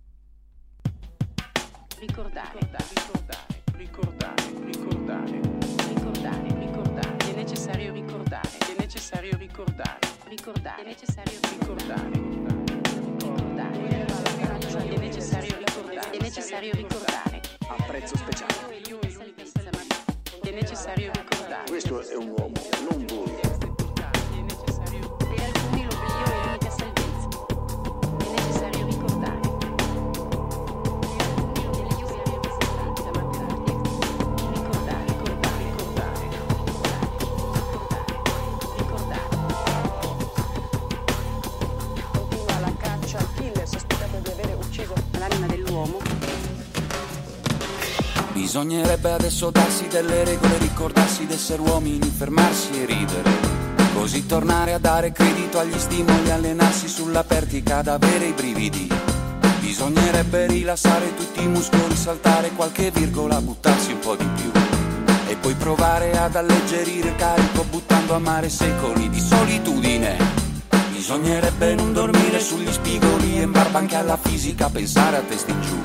ricordare 1.99 2.59
ricordare 2.59 2.85
ricordare, 2.93 3.56
ricordare, 3.77 4.43
ricordare, 4.65 5.39
ricordare, 5.87 7.17
è 7.29 7.33
necessario 7.35 7.93
ricordare, 7.93 8.49
è 8.57 8.75
necessario 8.79 9.37
ricordare, 9.37 9.99
ricordare, 10.27 10.81
è 10.81 10.85
necessario 10.85 11.39
ricordare, 11.51 12.09
ricordare, 12.09 13.79
è 14.89 14.97
necessario 14.97 15.57
ricordare, 15.57 16.09
è 16.09 16.17
necessario 16.19 16.71
ricordare, 16.73 17.41
a 17.67 17.83
prezzo 17.85 18.17
speciale, 18.17 18.81
è 20.41 20.51
necessario 20.51 21.11
ricordare. 21.13 21.69
Questo 21.69 22.01
è 22.01 22.15
un 22.15 22.29
uomo, 22.29 22.53
non 22.89 23.05
voi. 23.05 23.46
uomo. 45.77 45.99
Bisognerebbe 48.33 49.11
adesso 49.11 49.51
darsi 49.51 49.87
delle 49.87 50.23
regole, 50.23 50.57
ricordarsi 50.57 51.25
d'essere 51.25 51.61
uomini, 51.61 52.09
fermarsi 52.09 52.69
e 52.81 52.85
ridere. 52.85 53.55
Così 53.93 54.25
tornare 54.25 54.73
a 54.73 54.79
dare 54.79 55.11
credito 55.11 55.59
agli 55.59 55.77
stimoli, 55.77 56.31
allenarsi 56.31 56.87
sulla 56.87 57.23
pertica 57.23 57.77
ad 57.77 57.87
avere 57.87 58.25
i 58.27 58.33
brividi. 58.33 58.87
Bisognerebbe 59.59 60.47
rilassare 60.47 61.13
tutti 61.15 61.43
i 61.43 61.47
muscoli, 61.47 61.95
saltare 61.95 62.51
qualche 62.51 62.91
virgola, 62.91 63.41
buttarsi 63.41 63.91
un 63.91 63.99
po' 63.99 64.15
di 64.15 64.27
più. 64.35 64.51
E 65.27 65.35
poi 65.35 65.53
provare 65.55 66.17
ad 66.17 66.35
alleggerire 66.35 67.09
il 67.09 67.15
carico 67.15 67.63
buttando 67.63 68.13
a 68.13 68.19
mare 68.19 68.49
secoli 68.49 69.09
di 69.09 69.19
solitudine 69.19 70.46
Bisognerebbe 71.07 71.73
non 71.73 71.93
dormire 71.93 72.37
sugli 72.37 72.69
spigoli 72.69 73.37
e 73.37 73.43
in 73.43 73.51
barba 73.53 73.77
anche 73.77 73.95
alla 73.95 74.19
fisica, 74.21 74.69
pensare 74.69 75.15
a 75.15 75.21
testa 75.21 75.51
in 75.51 75.61
giù. 75.61 75.79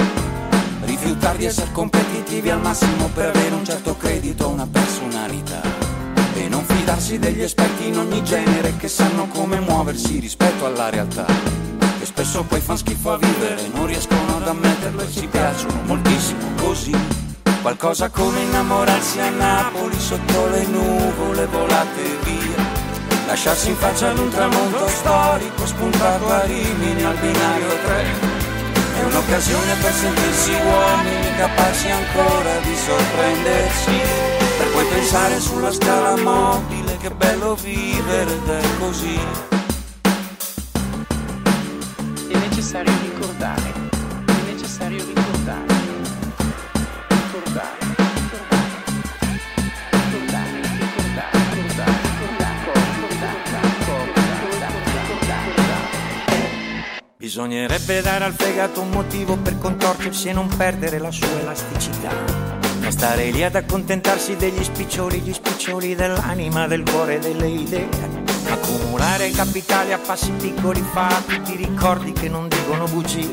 Rifiutare 0.82 1.38
di 1.38 1.44
essere 1.44 1.70
competitivi 1.70 2.50
al 2.50 2.60
massimo 2.60 3.08
per 3.14 3.28
avere 3.28 3.54
un 3.54 3.64
certo 3.64 3.96
credito, 3.96 4.48
una 4.48 4.66
personalità. 4.66 5.60
E 6.34 6.48
non 6.48 6.64
fidarsi 6.64 7.20
degli 7.20 7.40
esperti 7.40 7.86
in 7.86 7.98
ogni 7.98 8.24
genere 8.24 8.76
che 8.76 8.88
sanno 8.88 9.28
come 9.28 9.60
muoversi 9.60 10.18
rispetto 10.18 10.66
alla 10.66 10.90
realtà. 10.90 11.24
E 12.00 12.04
spesso 12.04 12.42
poi 12.42 12.58
fan 12.58 12.78
schifo 12.78 13.12
a 13.12 13.18
vivere, 13.18 13.68
non 13.72 13.86
riescono 13.86 14.38
ad 14.38 14.48
ammetterlo 14.48 15.02
e 15.02 15.12
ci 15.12 15.28
piacciono 15.28 15.82
moltissimo 15.84 16.48
così. 16.56 16.96
Qualcosa 17.62 18.08
come 18.08 18.40
innamorarsi 18.40 19.20
a 19.20 19.30
Napoli 19.30 20.00
sotto 20.00 20.48
le 20.48 20.66
nuvole 20.66 21.46
volate 21.46 22.18
via. 22.24 22.81
Lasciarsi 23.26 23.70
in 23.70 23.76
faccia 23.76 24.10
ad 24.10 24.18
un 24.18 24.28
tramonto 24.28 24.86
storico 24.88 25.66
spuntato 25.66 26.28
a 26.28 26.42
Rimini 26.44 27.02
al 27.02 27.16
binario 27.16 27.68
3. 27.84 28.04
È 28.98 29.04
un'occasione 29.04 29.74
per 29.80 29.92
sentirsi 29.92 30.50
uomini 30.52 31.34
capaci 31.36 31.90
ancora 31.90 32.58
di 32.62 32.76
sorprendersi. 32.76 34.00
Per 34.58 34.70
poi 34.72 34.84
pensare 34.86 35.40
sulla 35.40 35.72
scala 35.72 36.16
mobile 36.16 36.96
che 36.98 37.10
bello 37.10 37.54
vivere 37.54 38.32
ed 38.32 38.48
è 38.48 38.78
così. 38.78 39.18
È 42.28 42.36
necessario 42.36 42.92
ricordare, 43.02 43.72
è 44.26 44.52
necessario 44.52 45.02
ricordare. 45.04 45.80
Ricordare, 47.08 47.81
Bisognerebbe 57.32 58.02
dare 58.02 58.24
al 58.24 58.34
fegato 58.34 58.82
un 58.82 58.90
motivo 58.90 59.38
per 59.38 59.56
contorcersi 59.58 60.28
e 60.28 60.34
non 60.34 60.54
perdere 60.54 60.98
la 60.98 61.10
sua 61.10 61.40
elasticità. 61.40 62.10
Non 62.78 62.92
stare 62.92 63.30
lì 63.30 63.42
ad 63.42 63.54
accontentarsi 63.54 64.36
degli 64.36 64.62
spiccioli, 64.62 65.20
gli 65.20 65.32
spiccioli 65.32 65.94
dell'anima, 65.94 66.66
del 66.66 66.82
cuore, 66.82 67.20
delle 67.20 67.48
idee. 67.48 67.88
Accumulare 68.50 69.30
capitali 69.30 69.94
a 69.94 69.98
passi 69.98 70.30
piccoli 70.32 70.84
fa 70.92 71.22
tutti 71.26 71.54
i 71.54 71.56
ricordi 71.56 72.12
che 72.12 72.28
non 72.28 72.48
dicono 72.48 72.84
bugie. 72.84 73.30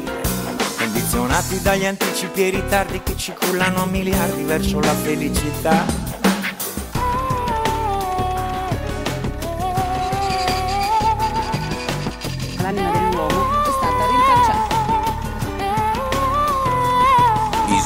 Condizionati 0.77 1.62
dagli 1.62 1.85
anticipi 1.85 2.47
e 2.47 2.51
ritardi 2.51 3.03
che 3.03 3.17
ci 3.17 3.33
cullano 3.33 3.83
a 3.83 3.85
miliardi 3.85 4.43
verso 4.43 4.79
la 4.79 4.93
felicità. 4.93 6.09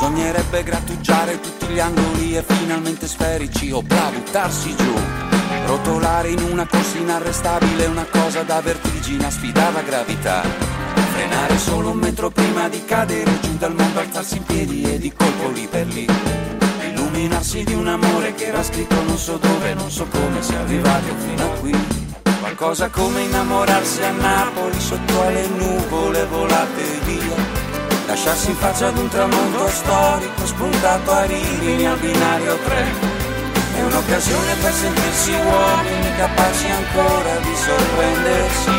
Bisognerebbe 0.04 0.64
grattugiare 0.64 1.40
tutti 1.40 1.66
gli 1.68 1.80
angoli 1.80 2.36
e 2.36 2.44
finalmente 2.46 3.08
sferici 3.08 3.72
o 3.72 3.82
bla 3.82 4.12
buttarsi 4.12 4.76
giù. 4.76 4.94
Rotolare 5.66 6.28
in 6.28 6.44
una 6.44 6.68
corsa 6.68 6.98
inarrestabile, 6.98 7.86
una 7.86 8.06
cosa 8.12 8.44
da 8.44 8.60
vertigine, 8.60 9.32
sfidare 9.32 9.72
la 9.72 9.82
gravità. 9.82 10.42
Frenare 11.14 11.58
solo 11.58 11.92
un 11.92 12.00
metro 12.00 12.30
prima 12.32 12.68
di 12.68 12.84
cadere 12.84 13.40
giù 13.40 13.56
dal 13.56 13.74
mondo, 13.74 14.02
alzarsi 14.02 14.36
in 14.36 14.44
piedi 14.44 14.84
e 14.84 15.00
di 15.00 15.14
colpo 15.14 15.48
lì 15.52 15.68
per 15.72 15.88
lì. 15.88 16.06
Illuminarsi 16.90 17.64
di 17.64 17.74
un 17.74 17.88
amore 17.88 18.34
che 18.36 18.48
era 18.48 18.62
scritto 18.62 19.02
non 19.04 19.18
so 19.18 19.38
dove, 19.38 19.74
non 19.74 19.90
so 19.90 20.06
come 20.08 20.44
sia 20.44 20.60
arrivato 20.60 21.16
fino 21.16 21.46
a 21.46 21.56
qui. 21.60 21.74
Qualcosa 22.42 22.90
come 22.90 23.22
innamorarsi 23.22 24.04
a 24.04 24.12
Napoli 24.12 24.82
sotto 24.82 25.22
alle 25.22 25.48
nuvole 25.48 26.26
volate 26.26 26.84
via. 27.06 27.53
Lasciarsi 28.14 28.52
in 28.52 28.58
faccia 28.58 28.90
ad 28.90 28.98
un 29.00 29.10
tramonto 29.10 29.68
storico 29.70 30.46
spuntato 30.46 31.10
a 31.10 31.26
Rimini 31.26 31.88
al 31.88 32.00
binario 32.00 32.58
3. 32.60 32.86
È 33.74 33.82
un'occasione 33.82 34.54
per 34.62 34.72
sentirsi 34.72 35.32
uomini 35.32 36.16
capaci 36.16 36.68
ancora 36.68 37.40
di 37.40 37.56
sorprendersi. 37.56 38.70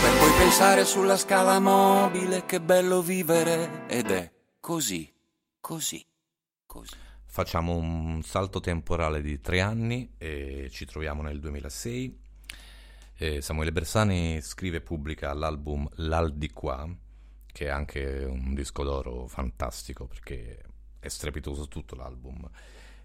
Per 0.00 0.18
poi 0.20 0.30
pensare 0.38 0.84
sulla 0.84 1.16
scala 1.16 1.58
mobile 1.58 2.44
che 2.46 2.60
bello 2.60 3.02
vivere 3.02 3.88
ed 3.88 4.12
è 4.12 4.30
così, 4.60 5.12
così, 5.58 6.06
così. 6.64 6.94
Facciamo 7.26 7.74
un 7.74 8.22
salto 8.22 8.60
temporale 8.60 9.20
di 9.22 9.40
tre 9.40 9.60
anni 9.60 10.14
e 10.18 10.68
ci 10.70 10.86
troviamo 10.86 11.22
nel 11.22 11.40
2006. 11.40 12.20
Eh, 13.16 13.42
Samuele 13.42 13.72
Bersani 13.72 14.40
scrive 14.40 14.76
e 14.76 14.82
pubblica 14.82 15.34
l'album 15.34 15.84
L'Al 15.94 16.32
di 16.32 16.52
qua, 16.52 16.88
che 17.52 17.66
è 17.66 17.68
anche 17.68 18.24
un 18.24 18.54
disco 18.54 18.84
d'oro 18.84 19.26
fantastico 19.26 20.06
perché 20.06 20.62
è 20.98 21.08
strepitoso 21.08 21.68
tutto 21.68 21.94
l'album. 21.94 22.48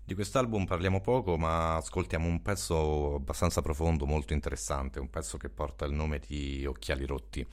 Di 0.05 0.15
quest'album 0.15 0.65
parliamo 0.65 0.99
poco, 0.99 1.37
ma 1.37 1.77
ascoltiamo 1.77 2.27
un 2.27 2.41
pezzo 2.41 3.15
abbastanza 3.15 3.61
profondo, 3.61 4.05
molto 4.05 4.33
interessante, 4.33 4.99
un 4.99 5.09
pezzo 5.09 5.37
che 5.37 5.49
porta 5.49 5.85
il 5.85 5.93
nome 5.93 6.19
di 6.19 6.65
Occhiali 6.65 7.05
Rotti. 7.05 7.47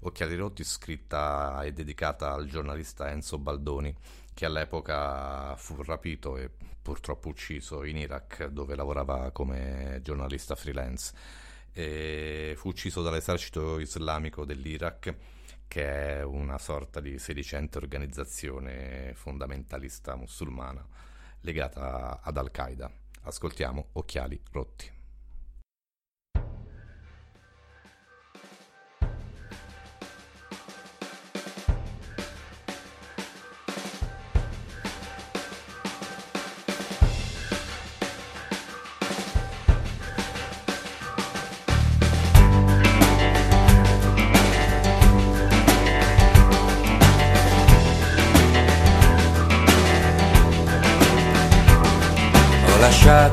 Occhiali 0.00 0.34
Rotti 0.34 0.64
scritta 0.64 1.62
e 1.62 1.72
dedicata 1.72 2.32
al 2.32 2.48
giornalista 2.48 3.08
Enzo 3.08 3.38
Baldoni, 3.38 3.94
che 4.34 4.44
all'epoca 4.46 5.54
fu 5.56 5.80
rapito 5.82 6.36
e 6.36 6.50
purtroppo 6.82 7.28
ucciso 7.28 7.84
in 7.84 7.98
Iraq, 7.98 8.46
dove 8.48 8.74
lavorava 8.74 9.30
come 9.30 10.00
giornalista 10.02 10.56
freelance. 10.56 11.14
E 11.72 12.54
fu 12.56 12.68
ucciso 12.70 13.00
dall'esercito 13.02 13.78
islamico 13.78 14.44
dell'Iraq, 14.44 15.14
che 15.72 16.18
è 16.18 16.22
una 16.22 16.58
sorta 16.58 17.00
di 17.00 17.18
sedicente 17.18 17.78
organizzazione 17.78 19.12
fondamentalista 19.14 20.14
musulmana 20.16 20.86
legata 21.40 22.20
ad 22.20 22.36
Al-Qaeda. 22.36 22.90
Ascoltiamo 23.22 23.86
Occhiali 23.92 24.38
Rotti. 24.50 25.01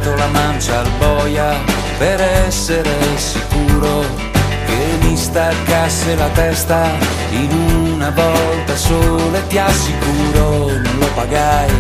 Lasciato 0.10 0.16
la 0.16 0.28
mancia 0.28 0.80
al 0.80 0.90
boia 0.98 1.56
per 1.98 2.22
essere 2.22 3.18
sicuro 3.18 4.06
che 4.66 4.98
mi 5.02 5.16
staccasse 5.16 6.16
la 6.16 6.30
testa. 6.30 6.90
In 7.32 7.52
una 7.94 8.10
volta 8.10 8.76
sola 8.76 9.40
ti 9.48 9.58
assicuro 9.58 10.68
non 10.68 10.98
lo 11.00 11.08
pagai 11.16 11.72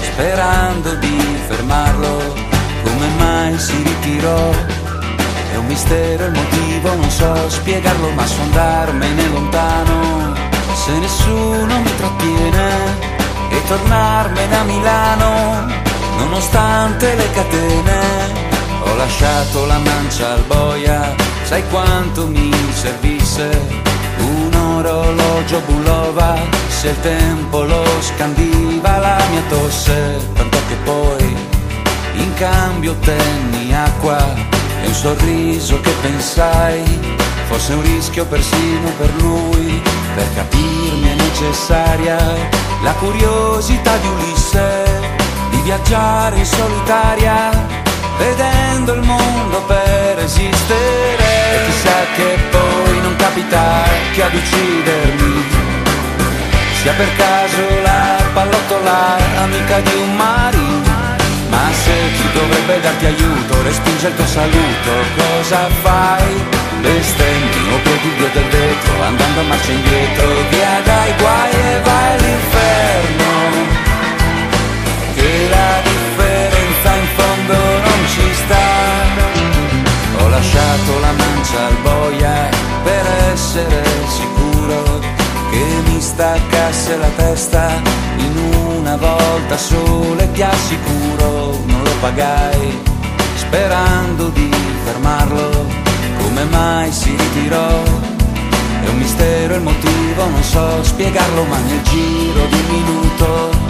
sperando 0.00 0.94
di 0.94 1.38
fermarlo. 1.48 2.34
Come 2.82 3.08
mai 3.18 3.58
si 3.58 3.82
ritirò? 3.82 4.50
È 5.52 5.56
un 5.56 5.66
mistero 5.66 6.26
il 6.26 6.32
motivo 6.32 6.94
non 6.94 7.10
so 7.10 7.50
spiegarlo 7.50 8.10
ma 8.10 8.26
so 8.26 8.40
andarmene 8.42 9.28
lontano. 9.28 10.34
Se 10.74 10.92
nessuno 10.98 11.80
mi 11.80 11.96
trattiene 11.96 13.08
e 13.50 13.62
tornarmene 13.66 14.56
a 14.56 14.62
Milano 14.62 15.89
Nonostante 16.20 17.14
le 17.14 17.30
catene, 17.30 18.00
ho 18.82 18.94
lasciato 18.94 19.64
la 19.64 19.78
mancia 19.78 20.34
al 20.34 20.42
boia, 20.42 21.14
sai 21.44 21.66
quanto 21.70 22.26
mi 22.26 22.50
servisse 22.72 23.48
un 24.18 24.54
orologio 24.54 25.60
Bulova, 25.66 26.36
se 26.68 26.90
il 26.90 27.00
tempo 27.00 27.64
lo 27.64 27.84
scandiva 28.00 28.98
la 28.98 29.18
mia 29.30 29.42
tosse, 29.48 30.18
tanto 30.34 30.58
che 30.68 30.74
poi 30.84 31.36
in 32.12 32.34
cambio 32.34 32.92
ottenni 32.92 33.74
acqua 33.74 34.18
e 34.82 34.86
un 34.86 34.94
sorriso 34.94 35.80
che 35.80 35.92
pensai 36.02 36.82
fosse 37.48 37.72
un 37.72 37.82
rischio 37.82 38.26
persino 38.26 38.90
per 38.98 39.10
lui, 39.20 39.82
per 40.14 40.34
capirmi 40.34 41.08
è 41.08 41.14
necessaria 41.14 42.18
la 42.82 42.92
curiosità 42.92 43.96
di 43.96 44.06
Ulisse 44.06 45.19
di 45.50 45.60
viaggiare 45.62 46.36
in 46.38 46.46
solitaria, 46.46 47.50
vedendo 48.18 48.94
il 48.94 49.02
mondo 49.02 49.62
per 49.66 50.18
esistere. 50.18 51.24
E 51.52 51.64
chissà 51.66 51.98
che 52.16 52.38
poi 52.50 53.00
non 53.00 53.14
capita 53.16 53.84
che 54.12 54.22
ad 54.22 54.34
uccidermi 54.34 55.44
sia 56.80 56.92
per 56.94 57.14
caso 57.16 57.62
la 57.82 58.16
pallottola 58.32 59.16
amica 59.42 59.80
di 59.80 59.94
un 59.94 60.16
marino. 60.16 60.98
Ma 61.50 61.68
se 61.72 61.92
chi 62.16 62.32
dovrebbe 62.32 62.80
darti 62.80 63.06
aiuto 63.06 63.62
respinge 63.62 64.08
il 64.08 64.14
tuo 64.14 64.26
saluto, 64.26 64.92
cosa 65.16 65.68
fai? 65.82 66.58
Bestemmi 66.80 67.72
o 67.74 67.78
dio 68.16 68.28
del 68.32 68.48
vetro, 68.48 69.02
andando 69.02 69.40
a 69.40 69.42
marcia 69.42 69.72
indietro, 69.72 70.26
via 70.48 70.80
dai 70.84 71.12
guai 71.18 71.50
e 71.50 71.80
vai 71.82 72.12
all'inferno. 72.14 73.39
Mancia 81.50 81.66
al 81.66 81.76
boia 81.82 82.48
per 82.84 83.06
essere 83.32 83.82
sicuro 84.08 85.00
che 85.50 85.64
mi 85.86 86.00
staccasse 86.00 86.96
la 86.96 87.08
testa 87.16 87.82
in 88.16 88.36
una 88.76 88.96
volta 88.96 89.56
sola 89.56 90.22
e 90.22 90.30
ti 90.32 90.42
assicuro 90.42 91.58
non 91.66 91.82
lo 91.82 91.90
pagai 92.00 92.78
sperando 93.34 94.28
di 94.28 94.50
fermarlo. 94.84 95.66
Come 96.18 96.44
mai 96.44 96.92
si 96.92 97.16
ritirò? 97.16 97.82
È 98.84 98.88
un 98.88 98.96
mistero 98.96 99.54
il 99.56 99.62
motivo 99.62 100.28
non 100.28 100.42
so 100.42 100.84
spiegarlo 100.84 101.44
ma 101.44 101.58
nel 101.58 101.82
giro 101.82 102.46
di 102.46 102.62
minuto 102.68 103.69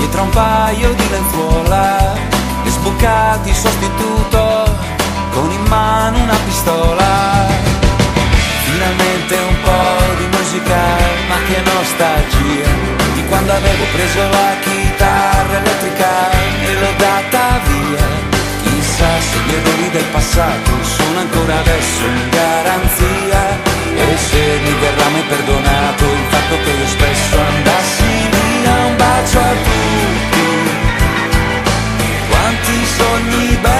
dietro 0.00 0.20
a 0.20 0.24
un 0.24 0.30
paio 0.30 0.92
di 0.94 1.08
lenzuola 1.10 2.14
e 2.64 2.70
sbucati 2.70 3.52
sostituto 3.52 4.74
con 5.30 5.50
in 5.50 5.64
mano 5.68 6.22
una 6.22 6.38
pistola 6.46 7.48
finalmente 8.64 9.34
un 9.36 9.56
po' 9.60 10.14
di 10.16 10.26
musica, 10.36 10.80
ma 11.28 11.36
che 11.46 11.60
nostalgia 11.60 12.70
di 13.12 13.24
quando 13.28 13.52
avevo 13.52 13.84
preso 13.92 14.20
la 14.20 14.52
chitarra 14.64 15.58
elettrica 15.58 16.30
e 16.64 16.74
l'ho 16.80 16.94
data 16.96 17.60
via. 17.68 18.06
Chissà 18.62 19.10
se 19.20 19.36
gli 19.44 19.52
errori 19.52 19.90
del 19.90 20.08
passato 20.12 20.70
sono 20.82 21.18
ancora 21.18 21.58
adesso 21.58 22.04
in 22.06 22.28
garanzia 22.30 23.40
e 23.96 24.16
se 24.16 24.60
mi 24.64 24.74
verrà 24.80 25.08
mai 25.10 25.24
perdonato 25.28 26.04
il 26.04 26.26
fatto 26.28 26.56
che 26.64 26.70
io 26.70 26.86
spesso 26.86 27.36
andassi 27.38 28.28
via 28.30 28.74
un 28.86 28.96
bacio 28.96 29.38
a 29.38 29.52
tutti. 29.64 29.79
Quanti 32.90 32.96
sogni 32.96 33.56
belli 33.58 33.79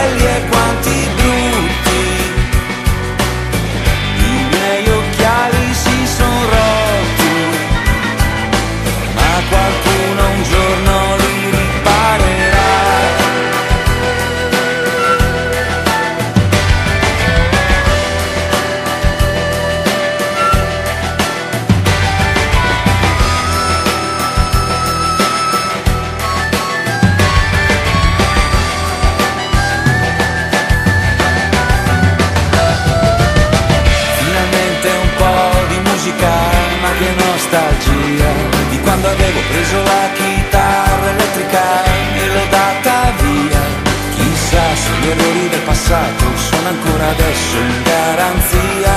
adesso 47.11 47.57
in 47.57 47.83
garanzia. 47.83 48.95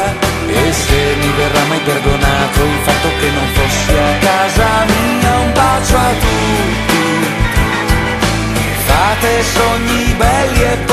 E 0.47 0.71
se 0.71 1.15
mi 1.19 1.31
verrà 1.37 1.63
mai 1.65 1.79
perdonato 1.79 2.59
il 2.63 2.79
fatto 2.83 3.09
che 3.19 3.29
non 3.31 3.47
fossi 3.53 3.91
a 3.91 4.17
casa 4.27 4.85
mia 4.85 5.37
Un 5.39 5.51
bacio 5.53 5.97
a 5.97 6.11
tutti. 6.23 7.01
Fate 8.85 9.43
sogni 9.43 10.13
belli 10.13 10.61
e 10.61 10.77
pochi 10.85 10.92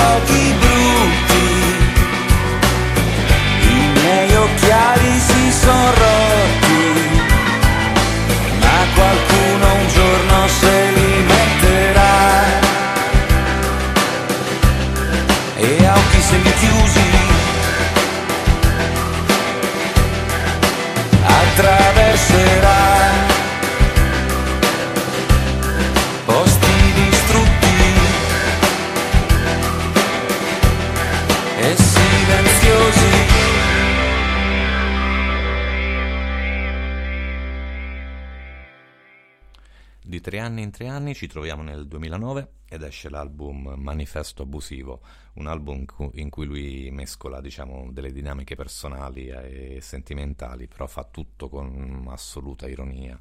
anni 40.40 40.62
in 40.62 40.70
tre 40.70 40.88
anni 40.88 41.14
ci 41.14 41.26
troviamo 41.28 41.62
nel 41.62 41.86
2009 41.86 42.52
ed 42.68 42.82
esce 42.82 43.08
l'album 43.08 43.74
Manifesto 43.76 44.42
Abusivo, 44.42 45.00
un 45.34 45.46
album 45.46 45.84
in 46.14 46.30
cui 46.30 46.46
lui 46.46 46.90
mescola 46.90 47.40
diciamo, 47.40 47.90
delle 47.92 48.12
dinamiche 48.12 48.56
personali 48.56 49.28
e 49.28 49.78
sentimentali, 49.80 50.66
però 50.66 50.86
fa 50.86 51.04
tutto 51.04 51.48
con 51.48 52.06
assoluta 52.08 52.68
ironia. 52.68 53.18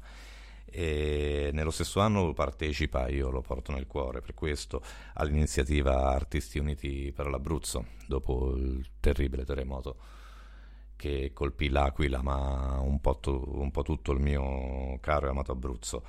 E 0.64 1.50
nello 1.52 1.70
stesso 1.70 2.00
anno 2.00 2.32
partecipa, 2.32 3.08
io 3.08 3.30
lo 3.30 3.40
porto 3.40 3.72
nel 3.72 3.86
cuore 3.86 4.20
per 4.20 4.34
questo, 4.34 4.82
all'iniziativa 5.14 6.12
Artisti 6.12 6.58
Uniti 6.58 7.12
per 7.12 7.26
l'Abruzzo, 7.26 7.86
dopo 8.06 8.54
il 8.56 8.88
terribile 9.00 9.44
terremoto 9.44 9.96
che 11.00 11.32
colpì 11.32 11.70
l'Aquila, 11.70 12.20
ma 12.20 12.78
un 12.78 13.00
po', 13.00 13.18
tu- 13.18 13.42
un 13.54 13.70
po' 13.70 13.82
tutto 13.82 14.12
il 14.12 14.20
mio 14.20 14.98
caro 15.00 15.26
e 15.26 15.30
amato 15.30 15.50
Abruzzo. 15.52 16.04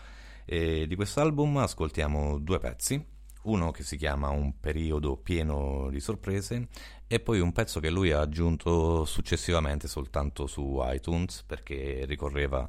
E 0.52 0.86
di 0.86 0.96
quest'album 0.98 1.56
ascoltiamo 1.60 2.38
due 2.38 2.60
pezzi, 2.60 3.02
uno 3.44 3.72
che 3.72 3.84
si 3.84 3.96
chiama 3.96 4.28
Un 4.32 4.60
periodo 4.60 5.16
pieno 5.16 5.88
di 5.90 6.02
sorprese 6.02 6.68
e 7.08 7.22
poi 7.22 7.40
un 7.40 7.54
pezzo 7.54 7.80
che 7.80 7.90
lui 7.90 8.12
ha 8.12 8.20
aggiunto 8.20 9.06
successivamente 9.06 9.88
soltanto 9.88 10.48
su 10.48 10.78
iTunes 10.82 11.44
perché 11.44 12.04
ricorreva 12.06 12.68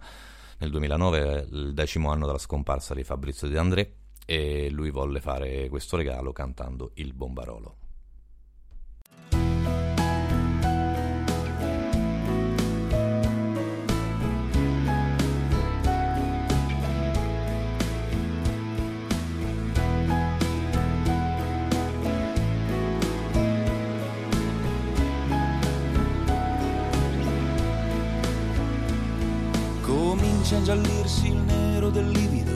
nel 0.59 0.71
2009 0.71 1.49
il 1.51 1.75
decimo 1.75 2.13
anno 2.13 2.27
dalla 2.27 2.39
scomparsa 2.39 2.95
di 2.95 3.03
Fabrizio 3.03 3.49
De 3.49 3.59
André 3.59 3.95
e 4.27 4.71
lui 4.71 4.91
volle 4.91 5.21
fare 5.21 5.69
questo 5.69 5.97
regalo 5.97 6.31
cantando 6.31 6.93
Il 6.95 7.13
Bombarolo. 7.15 7.82
Ingiallirsi 30.63 31.27
il 31.27 31.39
nero 31.39 31.91
del 31.91 32.09
livido, 32.09 32.53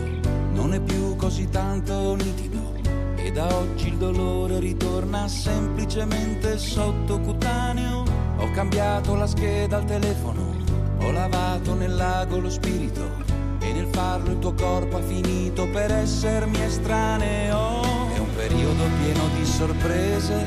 non 0.53 0.73
è 0.73 0.81
più 0.81 1.17
così 1.17 1.49
tanto 1.49 2.15
nitido. 2.15 2.75
E 3.17 3.33
da 3.33 3.53
oggi 3.53 3.89
il 3.89 3.97
dolore 3.97 4.61
ritorna 4.61 5.27
semplicemente 5.27 6.57
sottocutaneo. 6.57 8.05
Ho 8.37 8.51
cambiato 8.53 9.17
la 9.17 9.27
scheda 9.27 9.79
al 9.79 9.87
telefono, 9.87 10.55
ho 11.01 11.11
lavato 11.11 11.75
nel 11.75 11.97
lago 11.97 12.39
lo 12.39 12.49
spirito. 12.49 13.25
E 13.59 13.73
nel 13.73 13.89
farlo 13.91 14.31
il 14.31 14.39
tuo 14.39 14.55
corpo 14.55 14.99
ha 14.99 15.03
finito 15.03 15.67
per 15.67 15.91
essermi 15.91 16.63
estraneo. 16.63 17.83
È 18.15 18.19
un 18.19 18.33
periodo 18.37 18.85
pieno 19.03 19.27
di 19.37 19.45
sorprese 19.45 20.45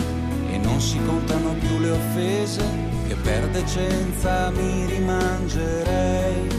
e 0.49 0.57
non 0.59 0.79
si 0.79 0.97
contano 1.05 1.55
più 1.55 1.77
le 1.79 1.91
offese 1.91 2.63
che 3.05 3.15
per 3.15 3.49
decenza 3.49 4.49
mi 4.51 4.85
rimangerei. 4.85 6.58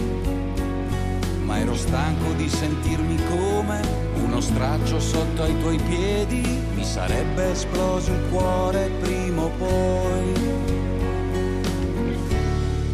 Ma 1.51 1.59
ero 1.59 1.75
stanco 1.75 2.31
di 2.35 2.49
sentirmi 2.49 3.17
come 3.29 3.81
un 4.15 4.31
uno 4.41 4.41
straccio 4.41 5.01
sotto 5.01 5.43
ai 5.43 5.59
tuoi 5.59 5.77
piedi, 5.77 6.41
mi 6.75 6.85
sarebbe 6.85 7.51
esploso 7.51 8.13
il 8.13 8.23
cuore 8.31 8.89
prima 9.01 9.43
o 9.43 9.51
poi. 9.59 10.33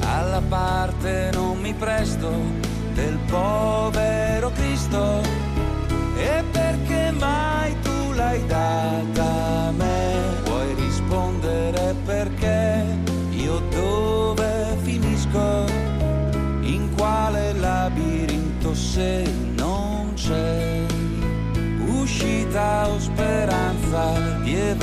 Alla 0.00 0.42
parte 0.48 1.30
non 1.34 1.60
mi 1.60 1.72
presto 1.74 2.32
del 2.94 3.18
povero 3.30 4.50
Cristo, 4.52 5.20
e 6.16 6.42
perché 6.50 7.12
mai 7.12 7.78
tu 7.80 8.12
l'hai 8.12 8.44
data 8.46 9.45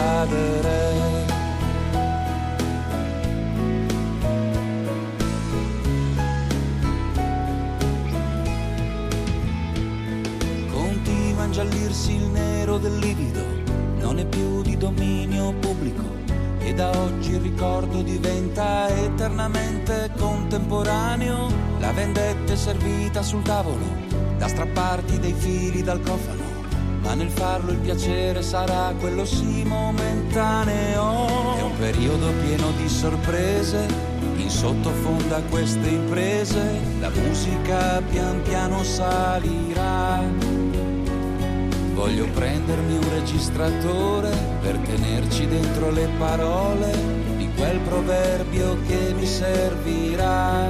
di 0.03 0.35
evadere? 0.35 1.25
Continua 10.71 11.41
a 11.41 11.45
ingiallirsi 11.45 12.15
il 12.15 12.25
nero 12.25 12.77
del 12.77 12.97
livido, 12.97 13.41
non 13.99 14.19
è 14.19 14.25
più 14.25 14.61
di 14.61 14.77
dominio 14.77 15.53
pubblico 15.53 16.03
e 16.59 16.73
da 16.73 16.89
oggi 16.89 17.31
il 17.31 17.41
ricordo 17.41 18.01
diventa 18.01 18.87
eternamente 18.87 20.11
contemporaneo. 20.17 21.51
La 21.79 21.91
vendetta 21.91 22.53
è 22.53 22.55
servita 22.55 23.21
sul 23.21 23.41
tavolo, 23.41 23.85
da 24.37 24.47
strapparti 24.47 25.19
dei 25.19 25.33
fili 25.33 25.83
dal 25.83 26.01
cofano, 26.01 26.42
ma 27.03 27.13
nel 27.13 27.29
farlo 27.29 27.71
il 27.71 27.79
piacere 27.79 28.41
sarà 28.41 28.93
quello 28.99 29.25
sì 29.25 29.63
momentaneo. 29.63 31.57
È 31.57 31.61
un 31.61 31.77
periodo 31.77 32.31
pieno 32.45 32.71
di 32.77 32.87
sorprese, 32.87 33.85
in 34.37 34.49
sottofondo 34.49 35.35
a 35.35 35.41
queste 35.49 35.89
imprese, 35.89 36.79
la 36.99 37.09
musica 37.09 38.01
pian 38.09 38.41
piano 38.41 38.83
salirà. 38.83 40.21
Voglio 41.93 42.25
prendermi 42.33 42.95
un 42.95 43.09
registratore 43.11 44.31
per 44.61 44.77
tenerci 44.77 45.47
dentro 45.47 45.91
le 45.91 46.07
parole 46.17 46.91
di 47.37 47.49
quel 47.55 47.79
proverbio 47.79 48.77
che 48.87 49.13
mi 49.15 49.25
servirà. 49.25 50.67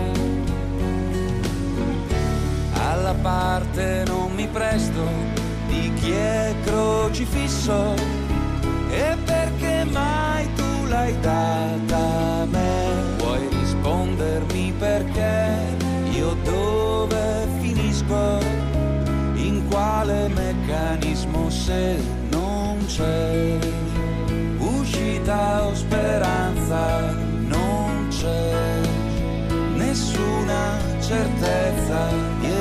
Alla 2.74 3.14
parte 3.14 4.04
non 4.08 4.34
mi 4.34 4.48
presto 4.48 5.43
chi 5.96 6.12
è 6.12 6.54
crocifisso? 6.64 7.96
E 8.90 9.18
perché 9.26 9.86
mai 9.92 10.48
tu 10.54 10.86
l'hai 10.88 11.20
data 11.20 11.98
a 11.98 12.46
me? 12.46 13.16
Vuoi 13.18 13.48
rispondermi 13.50 14.74
perché? 14.78 15.58
Io 16.12 16.36
dove 16.44 17.48
finisco? 17.60 18.64
in 19.36 19.68
quale 19.68 20.28
meccanismo 20.30 21.50
se 21.50 21.98
non 22.30 22.84
c'è? 22.86 23.58
Uscita 24.58 25.66
o 25.66 25.76
speranza 25.76 27.12
non 27.48 28.08
c'è. 28.10 28.80
Nessuna 29.76 30.78
certezza 31.00 32.08
di 32.40 32.52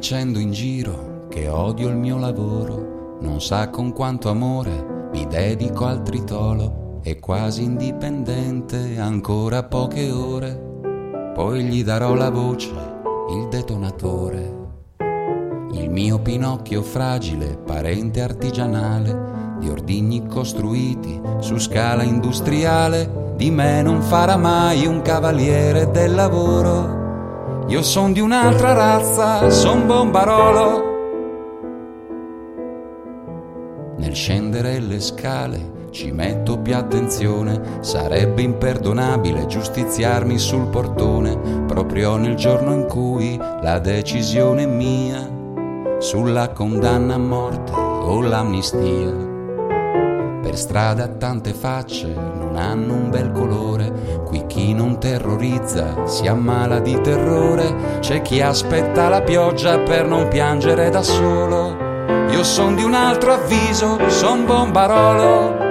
dicendo 0.00 0.38
in 0.38 0.50
giro 0.50 1.26
che 1.28 1.46
odio 1.46 1.88
il 1.88 1.96
mio 1.96 2.16
lavoro, 2.16 3.18
non 3.20 3.38
sa 3.42 3.68
con 3.68 3.92
quanto 3.92 4.30
amore 4.30 5.08
mi 5.12 5.26
dedico 5.26 5.84
al 5.84 6.00
tritolo, 6.00 7.00
è 7.02 7.18
quasi 7.18 7.64
indipendente, 7.64 8.98
ancora 8.98 9.62
poche 9.62 10.10
ore, 10.10 11.32
poi 11.34 11.64
gli 11.64 11.84
darò 11.84 12.14
la 12.14 12.30
voce, 12.30 12.70
il 13.30 13.48
detonatore. 13.50 14.68
Il 15.72 15.90
mio 15.90 16.18
Pinocchio 16.20 16.80
fragile, 16.80 17.58
parente 17.58 18.22
artigianale, 18.22 19.58
di 19.58 19.68
ordigni 19.68 20.26
costruiti 20.26 21.20
su 21.40 21.58
scala 21.58 22.04
industriale, 22.04 23.34
di 23.36 23.50
me 23.50 23.82
non 23.82 24.00
farà 24.00 24.38
mai 24.38 24.86
un 24.86 25.02
cavaliere 25.02 25.90
del 25.90 26.14
lavoro. 26.14 26.99
Io 27.68 27.82
son 27.82 28.12
di 28.12 28.20
un'altra 28.20 28.72
razza, 28.72 29.48
son 29.50 29.86
bombarolo. 29.86 30.88
Nel 33.96 34.14
scendere 34.14 34.80
le 34.80 35.00
scale 35.00 35.78
ci 35.90 36.10
metto 36.10 36.58
più 36.58 36.74
attenzione, 36.74 37.78
sarebbe 37.80 38.42
imperdonabile 38.42 39.46
giustiziarmi 39.46 40.38
sul 40.38 40.66
portone, 40.68 41.36
proprio 41.66 42.16
nel 42.16 42.34
giorno 42.34 42.72
in 42.74 42.86
cui 42.86 43.36
la 43.36 43.78
decisione 43.78 44.62
è 44.62 44.66
mia 44.66 45.38
sulla 45.98 46.50
condanna 46.50 47.14
a 47.14 47.18
morte 47.18 47.72
o 47.72 48.20
l'amnistia. 48.20 49.29
Per 50.60 50.68
strada 50.68 51.08
tante 51.08 51.54
facce 51.54 52.06
non 52.06 52.54
hanno 52.56 52.92
un 52.92 53.08
bel 53.08 53.32
colore, 53.32 54.20
qui 54.26 54.44
chi 54.46 54.74
non 54.74 55.00
terrorizza 55.00 56.06
si 56.06 56.26
ammala 56.26 56.80
di 56.80 57.00
terrore, 57.00 57.98
c'è 58.00 58.20
chi 58.20 58.42
aspetta 58.42 59.08
la 59.08 59.22
pioggia 59.22 59.78
per 59.78 60.06
non 60.06 60.28
piangere 60.28 60.90
da 60.90 61.02
solo. 61.02 61.78
Io 62.28 62.44
son 62.44 62.74
di 62.74 62.82
un 62.82 62.92
altro 62.92 63.32
avviso, 63.32 63.96
son 64.10 64.44
bombarolo. 64.44 65.69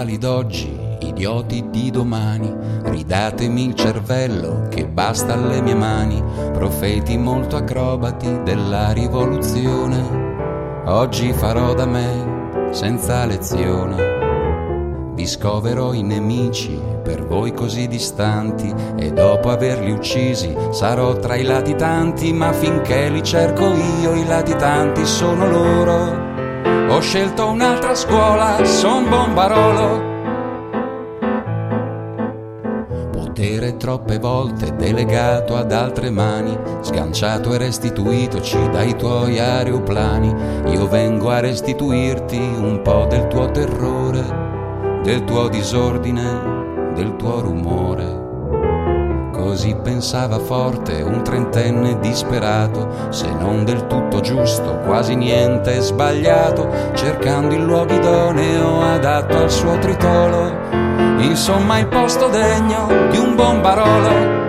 Intellettuali 0.00 0.18
d'oggi 0.18 0.78
idioti 1.00 1.68
di 1.68 1.90
domani, 1.90 2.50
ridatemi 2.84 3.66
il 3.66 3.74
cervello 3.74 4.66
che 4.70 4.86
basta 4.86 5.34
alle 5.34 5.60
mie 5.60 5.74
mani, 5.74 6.22
profeti 6.52 7.18
molto 7.18 7.56
acrobati 7.56 8.40
della 8.42 8.92
rivoluzione. 8.92 10.82
Oggi 10.86 11.34
farò 11.34 11.74
da 11.74 11.84
me 11.84 12.70
senza 12.70 13.26
lezione. 13.26 15.12
Vi 15.14 15.26
scoverò 15.26 15.92
i 15.92 16.02
nemici 16.02 16.80
per 17.02 17.26
voi 17.26 17.52
così 17.52 17.86
distanti 17.86 18.72
e 18.96 19.12
dopo 19.12 19.50
averli 19.50 19.90
uccisi 19.90 20.56
sarò 20.70 21.14
tra 21.18 21.36
i 21.36 21.42
latitanti, 21.42 22.32
ma 22.32 22.52
finché 22.52 23.10
li 23.10 23.22
cerco 23.22 23.70
io 24.00 24.14
i 24.14 24.24
latitanti 24.24 25.04
sono 25.04 25.46
loro. 25.46 26.29
Ho 26.90 27.00
scelto 27.00 27.48
un'altra 27.48 27.94
scuola, 27.94 28.64
son 28.64 29.08
bombarolo. 29.08 30.08
Potere 33.12 33.76
troppe 33.76 34.18
volte 34.18 34.76
delegato 34.76 35.56
ad 35.56 35.72
altre 35.72 36.10
mani, 36.10 36.58
sganciato 36.80 37.54
e 37.54 37.58
restituitoci 37.58 38.68
dai 38.70 38.94
tuoi 38.96 39.38
aeroplani. 39.38 40.34
Io 40.72 40.86
vengo 40.88 41.30
a 41.30 41.40
restituirti 41.40 42.36
un 42.36 42.82
po' 42.82 43.06
del 43.08 43.26
tuo 43.28 43.50
terrore 43.50 44.48
del 45.02 45.24
tuo 45.24 45.48
disordine, 45.48 46.92
del 46.94 47.16
tuo 47.16 47.40
rumore. 47.40 48.19
Così 49.50 49.74
pensava 49.74 50.38
forte 50.38 51.02
un 51.02 51.24
trentenne 51.24 51.98
disperato, 51.98 52.88
se 53.10 53.28
non 53.32 53.64
del 53.64 53.88
tutto 53.88 54.20
giusto, 54.20 54.78
quasi 54.86 55.16
niente 55.16 55.80
sbagliato, 55.80 56.68
cercando 56.94 57.56
il 57.56 57.64
luogo 57.64 57.92
idoneo 57.92 58.80
adatto 58.80 59.38
al 59.38 59.50
suo 59.50 59.76
tritolo. 59.78 60.56
Insomma 61.18 61.78
il 61.78 61.88
posto 61.88 62.28
degno 62.28 63.08
di 63.10 63.18
un 63.18 63.34
bombarolo 63.34 64.39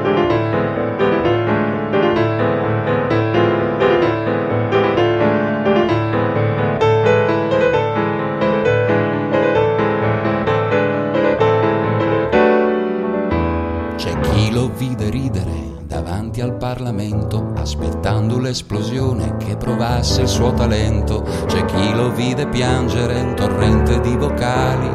Parlamento, 16.61 17.53
aspettando 17.57 18.37
l'esplosione 18.37 19.35
che 19.37 19.57
provasse 19.57 20.21
il 20.21 20.27
suo 20.27 20.53
talento. 20.53 21.23
C'è 21.47 21.65
chi 21.65 21.93
lo 21.93 22.11
vide 22.11 22.47
piangere 22.47 23.19
un 23.19 23.35
torrente 23.35 23.99
di 23.99 24.15
vocali, 24.15 24.89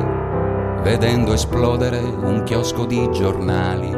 vedendo 0.83 1.33
esplodere 1.33 1.99
un 1.99 2.45
chiosco 2.45 2.87
di 2.87 3.11
giornali. 3.11 3.91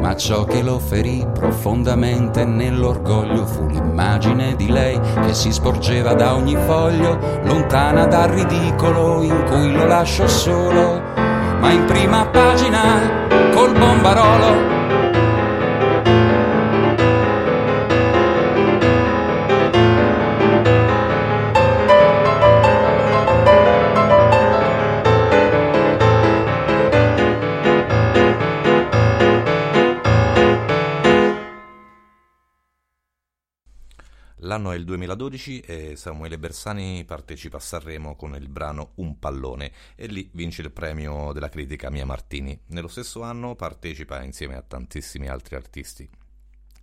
Ma 0.00 0.16
ciò 0.16 0.44
che 0.44 0.62
lo 0.62 0.80
ferì 0.80 1.24
profondamente 1.32 2.44
nell'orgoglio 2.44 3.46
fu 3.46 3.66
l'immagine 3.66 4.56
di 4.56 4.68
lei 4.68 4.98
che 4.98 5.34
si 5.34 5.52
sporgeva 5.52 6.14
da 6.14 6.34
ogni 6.34 6.56
foglio, 6.66 7.18
lontana 7.44 8.06
dal 8.06 8.30
ridicolo 8.30 9.22
in 9.22 9.44
cui 9.48 9.72
lo 9.72 9.86
lascio 9.86 10.26
solo. 10.26 11.27
Ma 11.60 11.70
in 11.72 11.84
prima 11.86 12.24
pagina, 12.26 13.26
col 13.52 13.72
bombarolo, 13.72 14.77
L'anno 34.58 34.72
è 34.72 34.76
il 34.76 34.84
2012 34.86 35.60
e 35.60 35.94
Samuele 35.94 36.36
Bersani 36.36 37.04
partecipa 37.04 37.58
a 37.58 37.60
Sanremo 37.60 38.16
con 38.16 38.34
il 38.34 38.48
brano 38.48 38.90
Un 38.96 39.20
pallone 39.20 39.70
e 39.94 40.08
lì 40.08 40.28
vince 40.32 40.62
il 40.62 40.72
premio 40.72 41.32
della 41.32 41.48
critica 41.48 41.90
Mia 41.90 42.04
Martini. 42.04 42.58
Nello 42.66 42.88
stesso 42.88 43.22
anno 43.22 43.54
partecipa 43.54 44.20
insieme 44.24 44.56
a 44.56 44.62
tantissimi 44.62 45.28
altri 45.28 45.54
artisti 45.54 46.10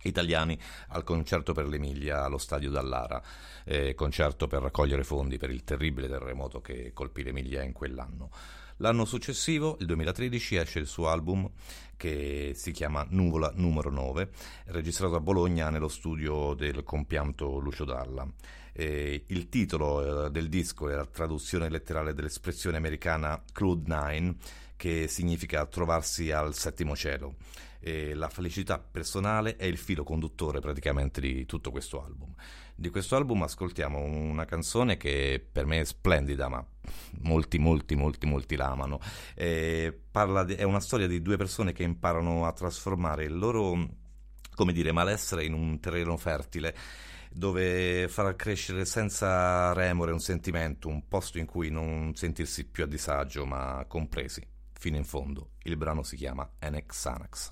italiani 0.04 0.58
al 0.88 1.04
concerto 1.04 1.52
per 1.52 1.68
l'Emilia 1.68 2.24
allo 2.24 2.38
stadio 2.38 2.70
Dallara, 2.70 3.22
eh, 3.66 3.94
concerto 3.94 4.46
per 4.46 4.62
raccogliere 4.62 5.04
fondi 5.04 5.36
per 5.36 5.50
il 5.50 5.62
terribile 5.62 6.08
terremoto 6.08 6.62
che 6.62 6.92
colpì 6.94 7.24
l'Emilia 7.24 7.62
in 7.62 7.72
quell'anno. 7.72 8.30
L'anno 8.80 9.06
successivo, 9.06 9.76
il 9.80 9.86
2013, 9.86 10.56
esce 10.56 10.78
il 10.78 10.86
suo 10.86 11.08
album 11.08 11.50
che 11.96 12.52
si 12.54 12.72
chiama 12.72 13.06
Nuvola 13.08 13.52
numero 13.54 13.90
9, 13.90 14.30
registrato 14.66 15.16
a 15.16 15.20
Bologna 15.20 15.70
nello 15.70 15.88
studio 15.88 16.54
del 16.54 16.82
compianto 16.82 17.58
Lucio 17.58 17.84
Dalla. 17.84 18.26
Eh, 18.72 19.24
il 19.28 19.48
titolo 19.48 20.26
eh, 20.26 20.30
del 20.30 20.48
disco 20.48 20.90
è 20.90 20.94
la 20.94 21.06
traduzione 21.06 21.70
letterale 21.70 22.12
dell'espressione 22.12 22.76
americana 22.76 23.42
Cloud 23.52 23.86
Nine, 23.86 24.36
che 24.76 25.08
significa 25.08 25.64
trovarsi 25.66 26.30
al 26.30 26.54
settimo 26.54 26.94
cielo. 26.94 27.36
E 27.80 28.14
la 28.14 28.28
felicità 28.28 28.78
personale 28.78 29.56
è 29.56 29.64
il 29.64 29.78
filo 29.78 30.04
conduttore 30.04 30.60
praticamente 30.60 31.20
di 31.20 31.46
tutto 31.46 31.70
questo 31.70 32.02
album. 32.02 32.34
Di 32.78 32.90
questo 32.90 33.16
album 33.16 33.42
ascoltiamo 33.42 33.98
una 33.98 34.44
canzone 34.44 34.98
che 34.98 35.42
per 35.50 35.64
me 35.64 35.80
è 35.80 35.84
splendida, 35.84 36.48
ma 36.48 36.62
molti, 37.22 37.56
molti, 37.56 37.94
molti, 37.94 38.26
molti 38.26 38.54
la 38.54 38.66
amano. 38.66 39.00
Di, 39.34 40.54
è 40.54 40.62
una 40.62 40.80
storia 40.80 41.06
di 41.06 41.22
due 41.22 41.38
persone 41.38 41.72
che 41.72 41.84
imparano 41.84 42.44
a 42.44 42.52
trasformare 42.52 43.24
il 43.24 43.38
loro, 43.38 43.88
come 44.54 44.74
dire, 44.74 44.92
malessere 44.92 45.46
in 45.46 45.54
un 45.54 45.80
terreno 45.80 46.18
fertile 46.18 46.76
dove 47.32 48.08
far 48.08 48.36
crescere 48.36 48.84
senza 48.84 49.72
remore 49.72 50.12
un 50.12 50.20
sentimento, 50.20 50.88
un 50.88 51.08
posto 51.08 51.38
in 51.38 51.46
cui 51.46 51.70
non 51.70 52.14
sentirsi 52.14 52.66
più 52.66 52.84
a 52.84 52.86
disagio 52.86 53.46
ma 53.46 53.86
compresi 53.88 54.46
fino 54.78 54.96
in 54.96 55.04
fondo. 55.04 55.52
Il 55.62 55.78
brano 55.78 56.02
si 56.02 56.16
chiama 56.16 56.46
Enex 56.58 56.94
Sanax. 56.94 57.50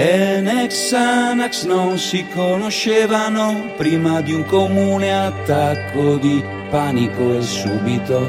Enex 0.00 0.92
Anax 0.92 1.64
non 1.64 1.98
si 1.98 2.24
conoscevano 2.32 3.72
prima 3.76 4.20
di 4.20 4.32
un 4.32 4.44
comune 4.44 5.12
attacco 5.12 6.18
di 6.18 6.40
panico 6.70 7.36
e 7.36 7.42
subito 7.42 8.24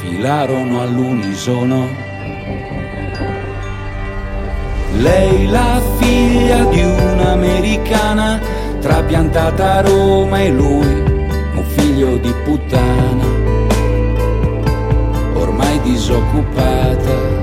filarono 0.00 0.80
all'unisono. 0.80 1.86
Lei 4.98 5.46
la 5.46 5.80
figlia 6.00 6.64
di 6.64 6.82
un'americana 6.82 8.40
trapiantata 8.80 9.74
a 9.74 9.80
Roma 9.82 10.40
e 10.40 10.50
lui 10.50 11.00
un 11.54 11.64
figlio 11.76 12.16
di 12.16 12.34
puttana 12.42 13.24
ormai 15.34 15.80
disoccupata 15.82 17.39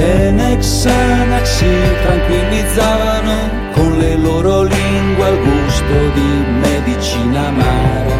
e 0.00 0.30
Nexanax 0.30 1.44
si 1.58 1.72
tranquillizzavano 2.02 3.36
con 3.72 3.98
le 3.98 4.16
loro 4.16 4.62
lingue 4.62 5.26
al 5.26 5.38
gusto 5.38 5.94
di 6.14 6.30
medicina 6.62 7.48
amara 7.48 8.16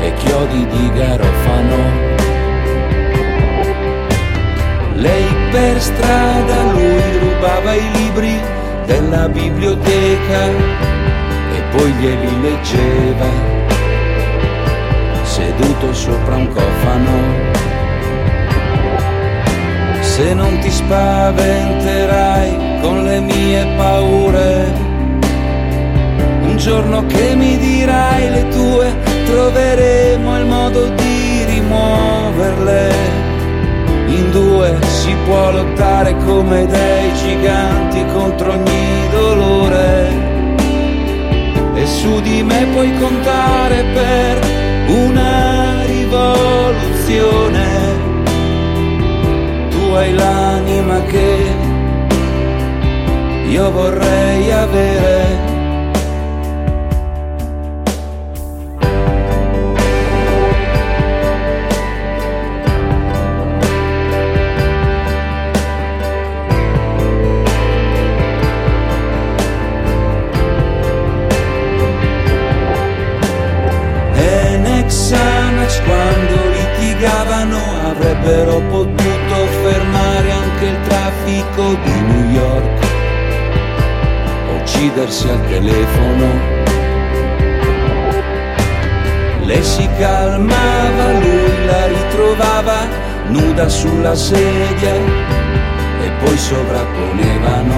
e 0.00 0.12
chiodi 0.14 0.66
di 0.66 0.90
garofano. 0.94 2.06
Lei 4.94 5.26
per 5.52 5.80
strada, 5.80 6.72
lui 6.72 7.18
rubava 7.20 7.72
i 7.74 7.90
libri 7.92 8.40
della 8.84 9.28
biblioteca 9.28 10.40
e 11.56 11.62
poi 11.70 11.92
glieli 11.92 12.40
leggeva 12.40 13.56
seduto 15.22 15.92
sopra 15.92 16.36
un 16.36 16.48
cofano 16.48 17.77
se 20.18 20.34
non 20.34 20.58
ti 20.58 20.68
spaventerai 20.68 22.80
con 22.80 23.04
le 23.04 23.20
mie 23.20 23.64
paure. 23.76 24.66
Un 26.42 26.56
giorno 26.56 27.06
che 27.06 27.36
mi 27.36 27.56
dirai 27.56 28.28
le 28.28 28.48
tue, 28.48 28.96
troveremo 29.26 30.38
il 30.40 30.46
modo 30.46 30.88
di 30.88 31.44
rimuoverle. 31.44 32.92
In 34.06 34.32
due 34.32 34.76
si 34.88 35.14
può 35.24 35.52
lottare 35.52 36.16
come 36.24 36.66
dei 36.66 37.14
giganti 37.14 38.04
contro 38.06 38.54
ogni 38.54 39.08
dolore. 39.12 40.10
E 41.74 41.86
su 41.86 42.20
di 42.22 42.42
me 42.42 42.66
puoi 42.72 42.92
contare 42.98 43.84
per 43.94 44.40
una 44.88 45.84
rivoluzione 45.86 48.07
hai 49.98 50.14
l'anima 50.14 51.02
che 51.02 51.54
io 53.48 53.70
vorrei 53.70 54.52
avere. 54.52 55.47
Uccidersi 85.08 85.28
al 85.28 85.40
telefono. 85.48 86.26
Lei 89.44 89.62
si 89.62 89.88
calmava, 89.98 91.12
lui 91.12 91.66
la 91.66 91.86
ritrovava 91.86 92.88
nuda 93.28 93.68
sulla 93.68 94.14
sedia 94.14 94.94
e 94.94 96.10
poi 96.22 96.36
sovrapponevano 96.36 97.74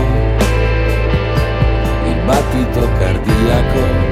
il 2.06 2.20
battito 2.24 2.88
cardiaco. 2.98 4.08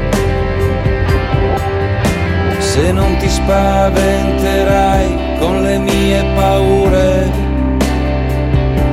Se 2.58 2.92
non 2.92 3.16
ti 3.16 3.28
spaventerai 3.28 5.36
con 5.40 5.62
le 5.62 5.78
mie 5.78 6.24
paure, 6.34 7.30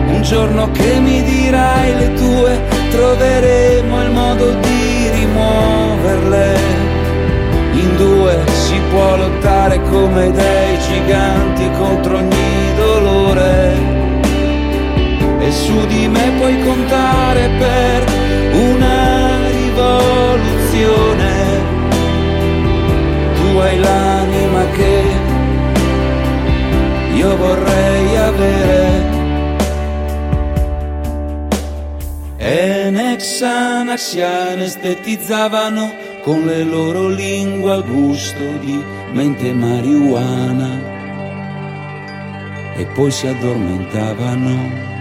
un 0.07 0.21
giorno 0.21 0.71
che 0.71 0.99
mi 0.99 1.21
dirai 1.21 1.95
le 1.95 2.13
tue, 2.13 2.74
troveremo 2.95 4.01
il 4.03 4.11
modo 4.11 4.53
di 4.53 5.09
rimuoverle. 5.09 6.57
In 7.73 7.95
due 7.97 8.37
si 8.53 8.79
può 8.89 9.17
lottare 9.17 9.81
come 9.81 10.31
dei 10.31 10.79
giganti 10.79 11.69
contro 11.77 12.17
ogni 12.17 12.73
dolore. 12.75 13.73
E 15.39 15.51
su 15.51 15.85
di 15.87 16.07
me 16.07 16.31
puoi 16.37 16.63
contare 16.63 17.49
per 17.59 18.03
una 18.53 19.37
rivoluzione 19.51 21.35
tu 23.35 23.57
hai 23.57 23.77
l'anima 23.79 24.65
che 24.71 25.03
io 27.13 27.37
vorrei 27.37 28.17
avere. 28.17 29.13
E 32.37 32.74
Nexanax 32.89 33.99
si 33.99 34.21
anestetizzavano 34.21 35.93
con 36.21 36.45
le 36.45 36.63
loro 36.63 37.07
lingue 37.07 37.71
al 37.71 37.86
gusto 37.86 38.57
di 38.57 38.83
mente 39.11 39.53
marijuana 39.53 40.93
e 42.75 42.86
poi 42.88 43.11
si 43.11 43.27
addormentavano. 43.27 44.94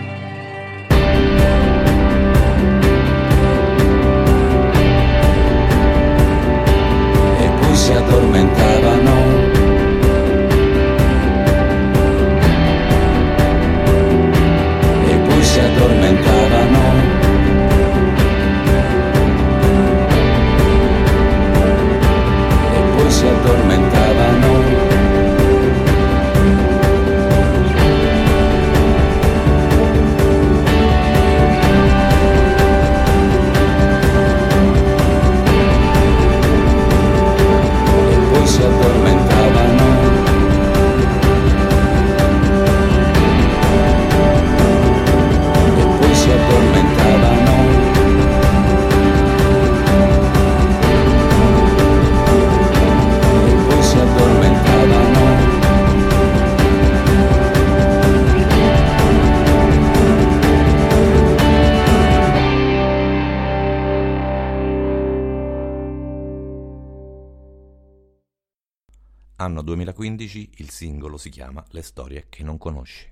2015, 69.64 70.50
il 70.56 70.70
singolo 70.70 71.16
si 71.16 71.30
chiama 71.30 71.64
Le 71.70 71.82
storie 71.82 72.26
che 72.28 72.44
non 72.44 72.58
conosci. 72.58 73.10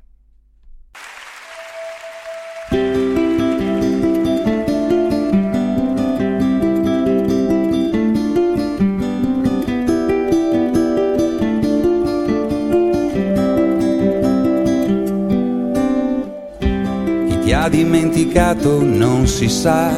Ti 17.43 17.53
ha 17.53 17.69
dimenticato 17.69 18.83
non 18.83 19.27
si 19.27 19.49
sa 19.49 19.95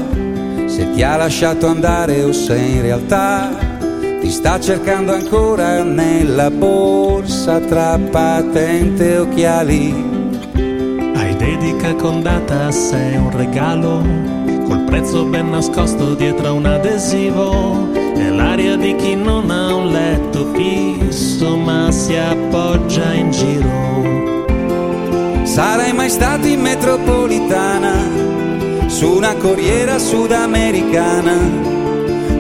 se 0.67 0.91
ti 0.93 1.03
ha 1.03 1.17
lasciato 1.17 1.67
andare 1.67 2.23
o 2.23 2.33
se 2.33 2.57
in 2.57 2.81
realtà 2.81 3.64
sta 4.35 4.59
cercando 4.59 5.13
ancora 5.13 5.85
nella 5.85 6.51
borsa 6.51 7.61
tra 7.61 7.97
patente 8.11 9.13
e 9.13 9.19
occhiali. 9.19 9.95
Hai 11.15 11.37
dedica 11.37 11.95
con 11.95 12.21
data, 12.21 12.69
sei 12.73 13.15
un 13.15 13.31
regalo, 13.31 14.03
col 14.67 14.81
prezzo 14.87 15.25
ben 15.27 15.51
nascosto 15.51 16.15
dietro 16.15 16.49
a 16.49 16.53
un 16.53 16.67
adesivo. 16.67 17.93
È 17.93 18.29
l'aria 18.29 18.75
di 18.75 18.97
chi 18.97 19.15
non 19.15 19.53
ha 19.53 19.73
un 19.73 19.93
letto 19.93 20.53
fisso, 20.53 21.57
ma 21.57 21.93
si 21.93 22.17
appoggia 22.17 23.13
in 23.13 23.31
giro. 23.31 24.43
Sarai 25.45 25.93
mai 25.93 26.11
stato 26.11 26.49
in 26.49 26.61
metropolitana, 26.61 27.93
su 28.89 29.13
una 29.13 29.35
corriera 29.37 29.97
sudamericana, 29.97 31.73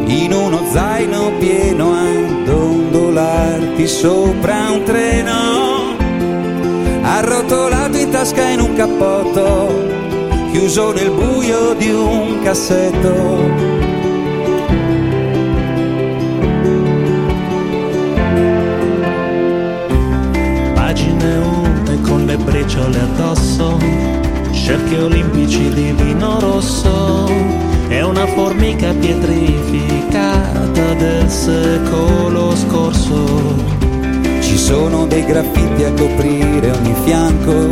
in 0.06 0.32
uno 0.32 0.60
zaino 0.70 1.32
pieno 1.38 1.92
a 1.92 2.44
dondolarti 2.44 3.86
sopra 3.86 4.70
un 4.70 4.82
treno, 4.84 5.96
arrotolato 7.02 7.96
in 7.96 8.10
tasca 8.10 8.48
in 8.48 8.60
un 8.60 8.74
cappotto, 8.74 9.72
chiuso 10.50 10.92
nel 10.92 11.10
buio 11.10 11.74
di 11.74 11.90
un 11.90 12.40
cassetto. 12.42 13.72
Pagine 20.74 21.36
unte 21.36 22.00
con 22.02 22.24
le 22.26 22.36
briciole 22.36 22.98
addosso, 23.00 23.78
cerchi 24.52 24.94
olimpici 24.94 25.68
di 25.70 25.92
vino 25.92 26.38
rosso, 26.40 27.28
è 27.94 28.02
una 28.02 28.26
formica 28.26 28.92
pietrificata 28.92 30.94
del 30.94 31.30
secolo 31.30 32.56
scorso. 32.56 33.54
Ci 34.40 34.58
sono 34.58 35.06
dei 35.06 35.24
graffiti 35.24 35.84
a 35.84 35.92
coprire 35.92 36.72
ogni 36.72 36.94
fianco, 37.04 37.70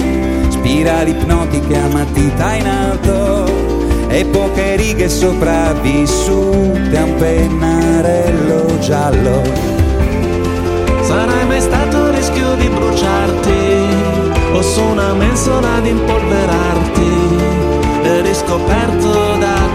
spirali 0.48 1.10
ipnotiche 1.10 1.76
a 1.76 1.88
matita 1.88 2.54
in 2.54 2.68
alto 2.68 3.50
e 4.08 4.24
poche 4.26 4.76
righe 4.76 5.08
sopravvissute 5.08 6.96
a 6.96 7.02
un 7.02 7.16
pennarello 7.16 8.78
giallo. 8.78 9.42
Sarai 11.02 11.46
mai 11.46 11.60
stato 11.60 11.96
a 11.96 12.10
rischio 12.10 12.54
di 12.54 12.68
bruciarti 12.68 13.50
o 14.52 14.62
su 14.62 14.82
una 14.82 15.14
mensola 15.14 15.80
di 15.80 15.88
impolverarti 15.88 17.10
e 18.04 18.20
riscoperto 18.20 19.31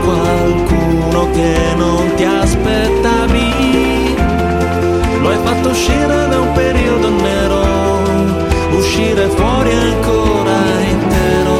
qualcuno 0.07 1.29
che 1.31 1.73
non 1.75 2.13
ti 2.15 2.23
aspettavi. 2.23 4.15
Lo 5.21 5.29
hai 5.29 5.37
fatto 5.43 5.69
uscire 5.69 6.27
da 6.29 6.39
un 6.39 6.51
periodo 6.53 7.09
nero, 7.09 7.61
uscire 8.77 9.27
fuori 9.27 9.73
ancora 9.73 10.55
intero. 10.95 11.55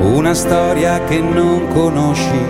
Una 0.00 0.34
storia 0.34 1.04
che 1.04 1.20
non 1.20 1.68
conosci, 1.68 2.42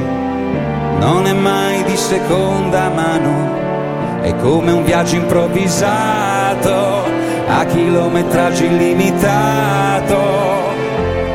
non 0.98 1.26
è 1.26 1.32
mai 1.34 1.82
di 1.84 1.96
seconda 1.96 2.88
mano, 2.88 4.22
è 4.22 4.34
come 4.36 4.72
un 4.72 4.84
viaggio 4.84 5.16
improvvisato 5.16 7.13
a 7.56 7.64
chilometraggio 7.66 8.64
illimitato. 8.64 10.18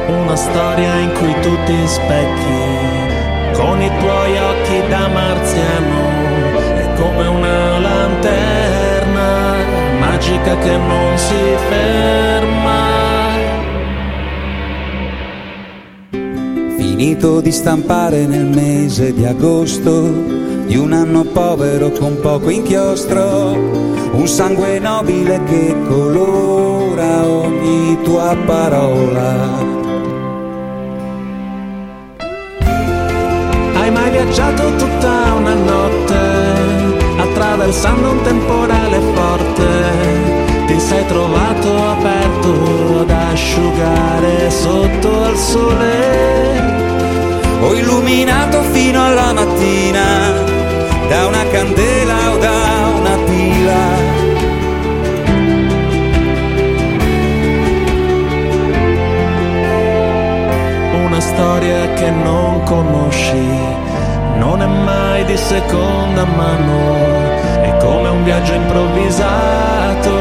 Una 0.07 0.35
storia 0.35 0.95
in 0.95 1.11
cui 1.13 1.33
tu 1.41 1.55
ti 1.65 1.87
specchi 1.87 2.77
con 3.53 3.81
i 3.81 3.89
tuoi 3.99 4.37
occhi 4.37 4.87
da 4.89 5.07
marziano, 5.07 6.01
è 6.75 6.93
come 6.99 7.27
una 7.27 7.79
lanterna 7.79 9.55
magica 9.99 10.57
che 10.57 10.77
non 10.77 11.17
si 11.17 11.35
ferma. 11.69 12.87
Finito 16.77 17.39
di 17.39 17.51
stampare 17.51 18.25
nel 18.25 18.45
mese 18.45 19.13
di 19.13 19.25
agosto 19.25 20.47
di 20.69 20.77
un 20.77 20.93
anno 20.93 21.23
povero 21.23 21.89
con 21.89 22.19
poco 22.21 22.51
inchiostro, 22.51 23.53
un 24.11 24.27
sangue 24.27 24.77
nobile 24.77 25.41
che 25.45 25.75
colora 25.87 27.25
ogni 27.25 27.97
tua 28.03 28.37
parola. 28.45 29.65
Hai 33.73 33.89
mai 33.89 34.11
viaggiato 34.11 34.75
tutta 34.75 35.33
una 35.39 35.55
notte, 35.55 36.19
attraversando 37.17 38.11
un 38.11 38.21
temporale 38.21 38.99
forte? 39.15 40.67
Ti 40.67 40.79
sei 40.79 41.03
trovato 41.07 41.83
aperto 41.83 42.99
ad 42.99 43.09
asciugare 43.09 44.51
sotto 44.51 45.23
al 45.23 45.35
sole? 45.35 46.67
Ho 47.61 47.73
illuminato 47.73 48.61
fino 48.71 49.03
alla 49.03 49.33
mattina 49.33 50.57
da 51.09 51.25
una 51.25 51.43
candela 51.51 52.31
o 52.33 52.37
da 52.37 52.59
una 52.97 53.15
pila. 53.25 53.83
Una 61.05 61.19
storia 61.19 61.93
che 61.95 62.11
non 62.11 62.61
conosci, 62.63 63.47
non 64.37 64.61
è 64.61 64.67
mai 64.67 65.25
di 65.25 65.35
seconda 65.35 66.25
mano, 66.25 66.77
è 67.63 67.75
come 67.79 68.09
un 68.09 68.23
viaggio 68.23 68.53
improvvisato 68.53 70.13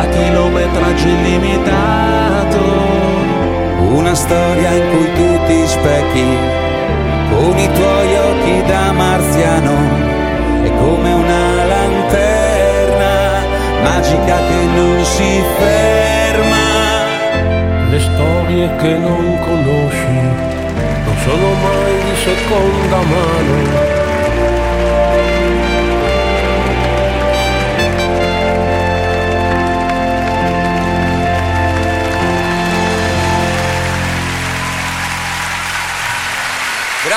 a 0.00 0.06
chilometraggio 0.06 1.08
illimitato. 1.08 2.60
Una 3.94 4.14
storia 4.14 4.70
in 4.72 4.90
cui 4.90 5.12
tu 5.14 5.46
ti 5.46 5.66
specchi 5.66 6.60
con 7.42 7.58
i 7.58 7.68
tuoi 7.72 8.16
occhi 8.16 8.62
da 8.68 8.92
marziano, 8.92 9.74
è 10.62 10.70
come 10.78 11.12
una 11.12 11.64
lanterna 11.64 13.14
magica 13.82 14.36
che 14.48 14.60
non 14.76 15.04
si 15.04 15.42
ferma. 15.58 16.66
Le 17.90 17.98
storie 17.98 18.76
che 18.76 18.96
non 18.96 19.38
conosci 19.40 20.18
non 21.04 21.16
sono 21.24 21.48
mai 21.66 21.94
di 22.06 22.16
seconda 22.28 22.98
mano. 23.12 24.21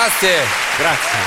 Grazie. 0.06 0.48
Grazie. 0.78 1.20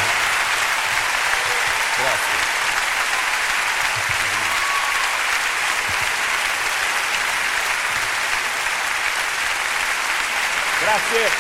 Grazie. 10.81 11.31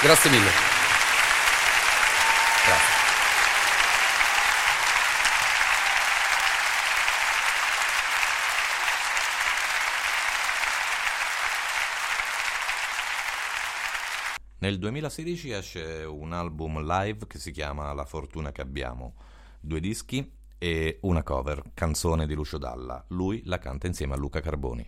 Grazie 0.00 0.30
mille. 0.30 0.75
Nel 14.76 14.84
2016 14.84 15.50
esce 15.52 16.04
un 16.06 16.34
album 16.34 16.84
live 16.84 17.26
che 17.26 17.38
si 17.38 17.50
chiama 17.50 17.94
La 17.94 18.04
fortuna 18.04 18.52
che 18.52 18.60
abbiamo, 18.60 19.14
due 19.58 19.80
dischi 19.80 20.30
e 20.58 20.98
una 21.00 21.22
cover, 21.22 21.62
canzone 21.72 22.26
di 22.26 22.34
Lucio 22.34 22.58
Dalla. 22.58 23.02
Lui 23.08 23.40
la 23.46 23.56
canta 23.56 23.86
insieme 23.86 24.12
a 24.12 24.16
Luca 24.18 24.40
Carboni. 24.40 24.86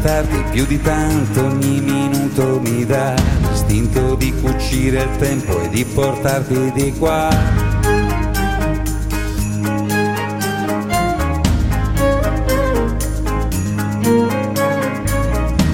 Aspettarti 0.00 0.44
più 0.50 0.66
di 0.66 0.80
tanto, 0.80 1.44
ogni 1.44 1.80
minuto 1.80 2.58
mi 2.60 2.86
dà 2.86 3.14
l'istinto 3.50 4.14
di 4.14 4.32
cucire 4.40 5.02
il 5.02 5.16
tempo 5.18 5.60
e 5.60 5.68
di 5.68 5.84
portarti 5.84 6.72
di 6.72 6.92
qua. 6.98 7.28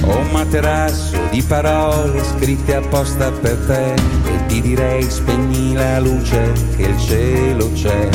Ho 0.02 0.16
un 0.16 0.28
materasso 0.32 1.18
di 1.30 1.42
parole 1.42 2.24
scritte 2.24 2.74
apposta 2.74 3.30
per 3.30 3.56
te 3.66 3.94
e 3.94 4.46
ti 4.46 4.60
direi 4.60 5.08
spegni 5.08 5.72
la 5.74 6.00
luce 6.00 6.52
che 6.76 6.82
il 6.82 6.98
cielo 6.98 7.70
c'è. 7.72 8.08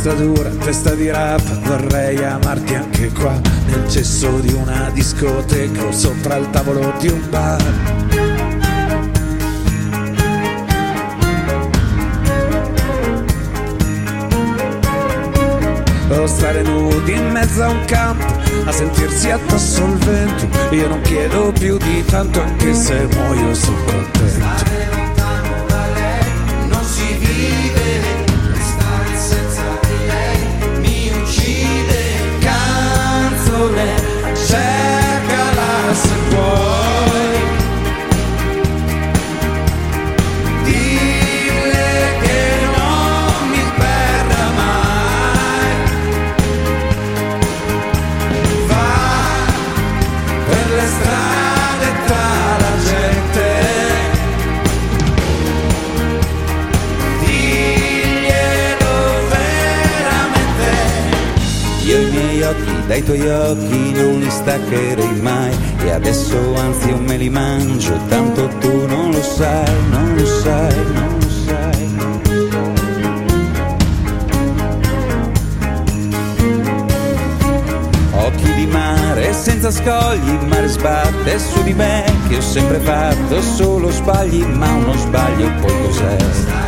Testa 0.00 0.14
dura, 0.22 0.48
testa 0.50 0.94
di 0.94 1.10
rap, 1.10 1.42
vorrei 1.62 2.22
amarti 2.22 2.76
anche 2.76 3.10
qua, 3.10 3.32
nel 3.66 3.90
cesso 3.90 4.38
di 4.38 4.52
una 4.52 4.90
discoteca 4.92 5.84
o 5.84 5.90
sopra 5.90 6.36
il 6.36 6.48
tavolo 6.50 6.94
di 7.00 7.08
un 7.08 7.20
bar. 7.28 7.64
O 16.10 16.26
stare 16.28 16.62
nudi 16.62 17.14
in 17.14 17.32
mezzo 17.32 17.64
a 17.64 17.68
un 17.68 17.84
campo 17.86 18.24
a 18.66 18.70
sentirsi 18.70 19.30
addosso 19.30 19.82
al 19.82 19.96
vento. 19.96 20.46
Io 20.76 20.86
non 20.86 21.00
chiedo 21.00 21.50
più 21.58 21.76
di 21.76 22.04
tanto, 22.04 22.40
anche 22.40 22.72
se 22.72 23.08
muoio 23.16 23.52
sono 23.52 23.78
contento. 23.84 24.77
Dai 62.98 63.02
tuoi 63.02 63.28
occhi 63.28 63.92
non 63.92 64.18
li 64.18 64.30
staccherei 64.30 65.20
mai. 65.20 65.54
E 65.84 65.90
adesso 65.90 66.54
anzi 66.56 66.88
io 66.88 66.98
me 66.98 67.16
li 67.16 67.28
mangio. 67.28 67.96
Tanto 68.08 68.48
tu 68.58 68.86
non 68.86 69.10
lo 69.10 69.22
sai, 69.22 69.74
non 69.90 70.14
lo 70.14 70.26
sai, 70.26 70.76
non 70.92 71.18
lo 71.18 71.28
sai 71.28 71.96
Occhi 78.12 78.54
di 78.54 78.66
mare 78.66 79.32
senza 79.32 79.70
scogli, 79.70 80.28
il 80.28 80.46
mare 80.46 80.68
su 80.68 81.62
di 81.62 81.72
me 81.72 82.04
Che 82.28 82.36
ho 82.36 82.40
sempre 82.40 82.78
fatto 82.78 83.40
solo 83.40 83.90
sbagli, 83.90 84.44
ma 84.44 84.70
uno 84.72 84.92
sbaglio 84.94 85.50
poi 85.60 85.82
cos'è? 85.82 86.67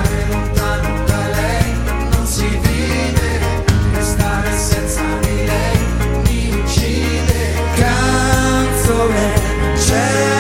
share. 9.91 10.40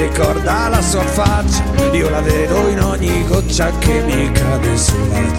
Ricorda 0.00 0.68
la 0.68 0.80
sua 0.80 1.02
faccia, 1.02 1.62
io 1.92 2.08
la 2.08 2.22
vedo 2.22 2.68
in 2.68 2.80
ogni 2.80 3.26
goccia 3.26 3.70
che 3.78 4.00
mi 4.00 4.32
cade 4.32 4.76
sulla 4.76 5.36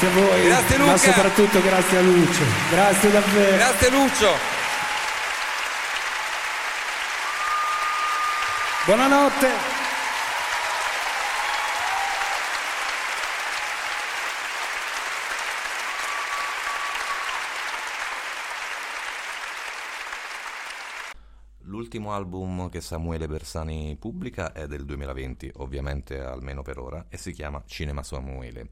Grazie 0.00 0.18
a 0.18 0.26
voi, 0.26 0.42
Grazie, 0.46 0.76
Luca. 0.78 0.90
ma 0.92 0.96
soprattutto 0.96 1.60
grazie 1.60 1.98
a 1.98 2.00
Lucio. 2.00 2.44
Grazie 2.70 3.10
davvero. 3.10 3.56
Grazie 3.56 3.90
Lucio. 3.90 4.28
Buonanotte. 8.86 9.48
L'ultimo 21.64 22.14
album 22.14 22.70
che 22.70 22.80
Samuele 22.80 23.28
Bersani 23.28 23.96
pubblica 24.00 24.52
è 24.52 24.66
del 24.66 24.86
2020, 24.86 25.52
ovviamente 25.56 26.18
almeno 26.20 26.62
per 26.62 26.78
ora, 26.78 27.04
e 27.10 27.18
si 27.18 27.32
chiama 27.32 27.62
Cinema 27.66 28.02
Samuele. 28.02 28.68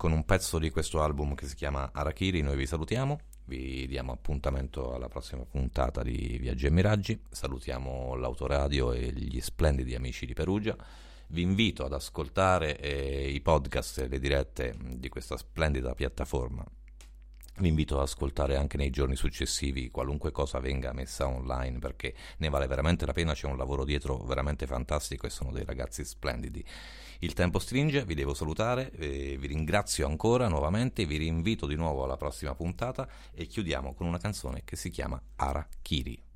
Con 0.00 0.12
un 0.12 0.24
pezzo 0.24 0.58
di 0.58 0.70
questo 0.70 1.02
album 1.02 1.34
che 1.34 1.46
si 1.46 1.54
chiama 1.54 1.90
Arachiri 1.92 2.40
noi 2.40 2.56
vi 2.56 2.64
salutiamo, 2.64 3.18
vi 3.44 3.86
diamo 3.86 4.12
appuntamento 4.12 4.94
alla 4.94 5.08
prossima 5.08 5.44
puntata 5.44 6.02
di 6.02 6.38
Viaggi 6.40 6.64
e 6.64 6.70
Miraggi, 6.70 7.20
salutiamo 7.28 8.14
l'autoradio 8.14 8.92
e 8.92 9.12
gli 9.12 9.42
splendidi 9.42 9.94
amici 9.94 10.24
di 10.24 10.32
Perugia, 10.32 10.74
vi 11.26 11.42
invito 11.42 11.84
ad 11.84 11.92
ascoltare 11.92 12.78
eh, 12.78 13.28
i 13.28 13.42
podcast 13.42 13.98
e 13.98 14.08
le 14.08 14.18
dirette 14.18 14.74
di 14.80 15.10
questa 15.10 15.36
splendida 15.36 15.92
piattaforma 15.94 16.64
vi 17.60 17.68
invito 17.68 17.96
ad 17.96 18.02
ascoltare 18.02 18.56
anche 18.56 18.76
nei 18.76 18.90
giorni 18.90 19.16
successivi 19.16 19.90
qualunque 19.90 20.30
cosa 20.30 20.60
venga 20.60 20.92
messa 20.92 21.28
online 21.28 21.78
perché 21.78 22.14
ne 22.38 22.48
vale 22.48 22.66
veramente 22.66 23.06
la 23.06 23.12
pena, 23.12 23.34
c'è 23.34 23.46
un 23.46 23.56
lavoro 23.56 23.84
dietro 23.84 24.16
veramente 24.18 24.66
fantastico 24.66 25.26
e 25.26 25.30
sono 25.30 25.52
dei 25.52 25.64
ragazzi 25.64 26.04
splendidi. 26.04 26.64
Il 27.22 27.34
tempo 27.34 27.58
stringe, 27.58 28.06
vi 28.06 28.14
devo 28.14 28.32
salutare, 28.32 28.90
eh, 28.92 29.36
vi 29.38 29.46
ringrazio 29.46 30.06
ancora 30.06 30.48
nuovamente, 30.48 31.04
vi 31.04 31.18
rinvito 31.18 31.66
di 31.66 31.74
nuovo 31.74 32.02
alla 32.02 32.16
prossima 32.16 32.54
puntata 32.54 33.06
e 33.34 33.44
chiudiamo 33.44 33.92
con 33.92 34.06
una 34.06 34.18
canzone 34.18 34.62
che 34.64 34.76
si 34.76 34.88
chiama 34.88 35.20
Ara 35.36 35.68
Kiri. 35.82 36.29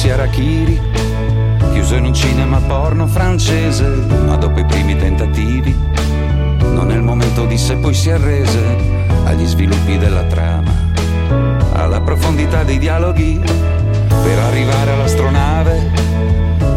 Facendosi 0.00 0.10
Arachiri, 0.10 0.80
chiuso 1.72 1.94
in 1.96 2.06
un 2.06 2.14
cinema 2.14 2.58
porno 2.58 3.06
francese, 3.06 3.84
ma 4.24 4.36
dopo 4.36 4.58
i 4.58 4.64
primi 4.64 4.96
tentativi 4.96 5.76
non 6.72 6.90
è 6.90 6.94
il 6.94 7.02
momento 7.02 7.44
disse 7.44 7.76
poi 7.76 7.92
si 7.92 8.10
arrese 8.10 8.76
agli 9.24 9.46
sviluppi 9.46 9.98
della 9.98 10.22
trama, 10.22 10.70
alla 11.72 12.00
profondità 12.00 12.62
dei 12.62 12.78
dialoghi 12.78 13.38
per 14.22 14.38
arrivare 14.38 14.92
all'astronave, 14.92 15.90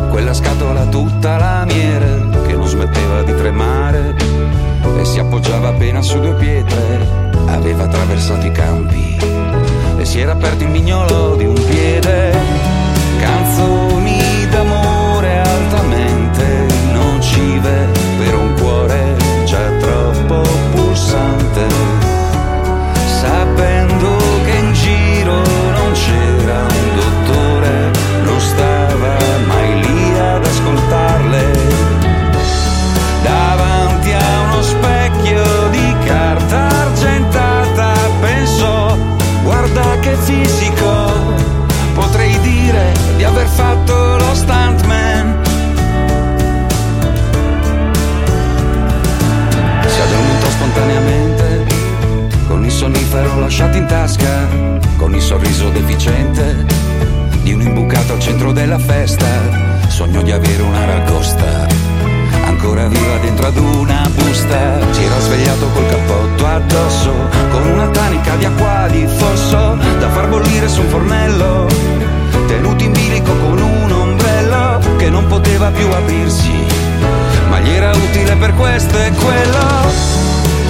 quella 0.10 0.34
scatola 0.34 0.86
tutta 0.88 1.38
lamiere 1.38 2.28
che 2.46 2.56
non 2.56 2.68
smetteva 2.68 3.22
di 3.22 3.36
tremare 3.36 4.16
e 4.98 5.06
si 5.06 5.20
appoggiava 5.20 5.70
appena 5.70 6.02
su 6.02 6.20
due 6.20 6.34
pietre, 6.34 7.32
aveva 7.48 7.86
attraversato 7.86 8.46
i 8.46 8.52
campi 8.52 9.18
e 9.98 10.06
si 10.06 10.20
era 10.20 10.34
aperto 10.34 10.64
il 10.64 10.70
mignolo 10.70 11.36
di 11.36 11.46
un 11.46 11.54
piede. 11.54 12.63
Nocive 17.64 17.88
per 18.18 18.36
un 18.36 18.54
cuore 18.60 19.16
già 19.46 19.70
troppo 19.80 20.42
pulsante. 20.72 21.68
Sapendo 23.06 24.18
che 24.46 24.52
in 24.52 24.74
giro 24.74 25.36
non 25.36 25.92
c'era 25.94 26.60
un 26.60 26.96
dottore, 26.96 27.92
non 28.24 28.40
stava 28.40 29.16
mai 29.48 29.82
lì 29.82 30.20
ad 30.20 30.46
ascoltarle. 30.46 31.52
Davanti 33.24 34.12
a 34.12 34.42
uno 34.42 34.62
specchio 34.62 35.70
di 35.72 35.96
carta 36.06 36.68
argentata 36.68 37.94
pensò, 38.20 38.98
guarda 39.44 40.00
che 40.02 40.16
fisico, 40.16 41.12
potrei 41.94 42.38
dire 42.42 42.92
di 43.16 43.24
aver 43.24 43.48
fatto 43.48 44.13
sonnifero 53.34 53.40
lasciato 53.40 53.78
in 53.78 53.86
tasca, 53.88 54.48
con 54.98 55.14
il 55.16 55.22
sorriso 55.22 55.70
deficiente 55.70 56.66
di 57.42 57.54
un 57.54 57.62
imbucato 57.62 58.14
al 58.14 58.20
centro 58.20 58.52
della 58.52 58.78
festa. 58.78 59.26
Sognò 59.88 60.22
di 60.22 60.32
avere 60.32 60.62
una 60.62 60.86
ragosta, 60.86 61.68
ancora 62.46 62.88
viva 62.88 63.18
dentro 63.22 63.48
ad 63.48 63.58
una 63.58 64.10
busta. 64.14 64.92
Si 64.92 65.04
era 65.04 65.20
svegliato 65.20 65.68
col 65.68 65.88
cappotto 65.88 66.46
addosso 66.46 67.14
con 67.52 67.68
una 67.68 67.88
tanica 67.88 68.36
di 68.36 68.46
acqua 68.46 68.88
di 68.90 69.06
fosso 69.08 69.78
da 70.00 70.10
far 70.10 70.28
bollire 70.28 70.68
su 70.68 70.82
un 70.82 70.90
fornello 70.90 71.68
tenuti 72.48 72.86
in 72.86 72.92
bilico 72.92 73.32
con 73.38 73.60
un 73.60 73.92
ombrello 73.92 74.80
che 74.98 75.10
non 75.10 75.26
poteva 75.28 75.70
più 75.70 75.90
aprirsi 75.90 76.52
ma 77.50 77.60
gli 77.60 77.70
era 77.70 77.92
utile 77.92 78.36
per 78.36 78.54
questo 78.54 78.98
e 78.98 79.12
quello 79.12 80.23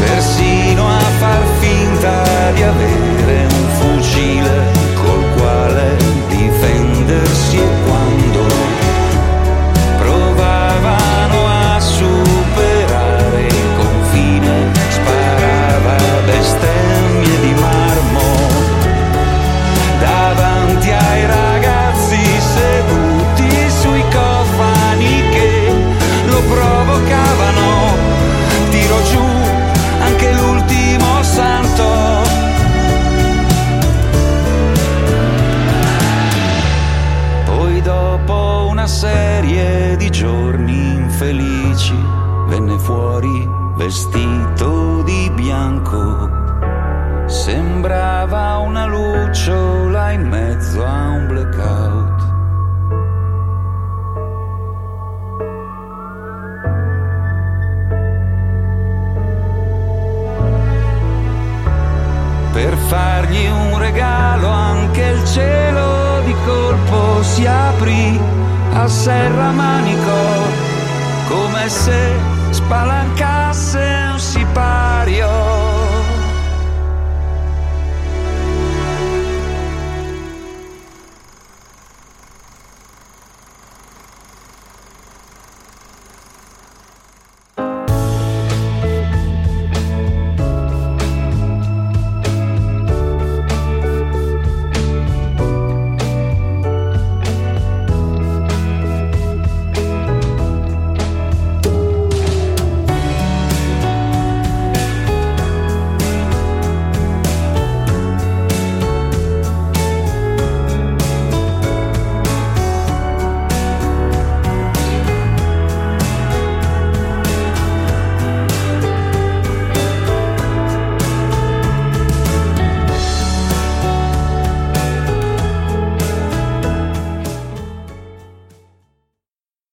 persino 0.06 0.88
a 0.88 1.00
far 1.20 1.44
finta 1.60 2.52
di 2.54 2.64
avere 2.64 3.48
un 3.54 3.68
fucile 3.80 4.72
col 4.96 5.24
quale 5.38 5.98
difendersi 6.28 7.58
e 7.58 7.68
quando 7.86 8.03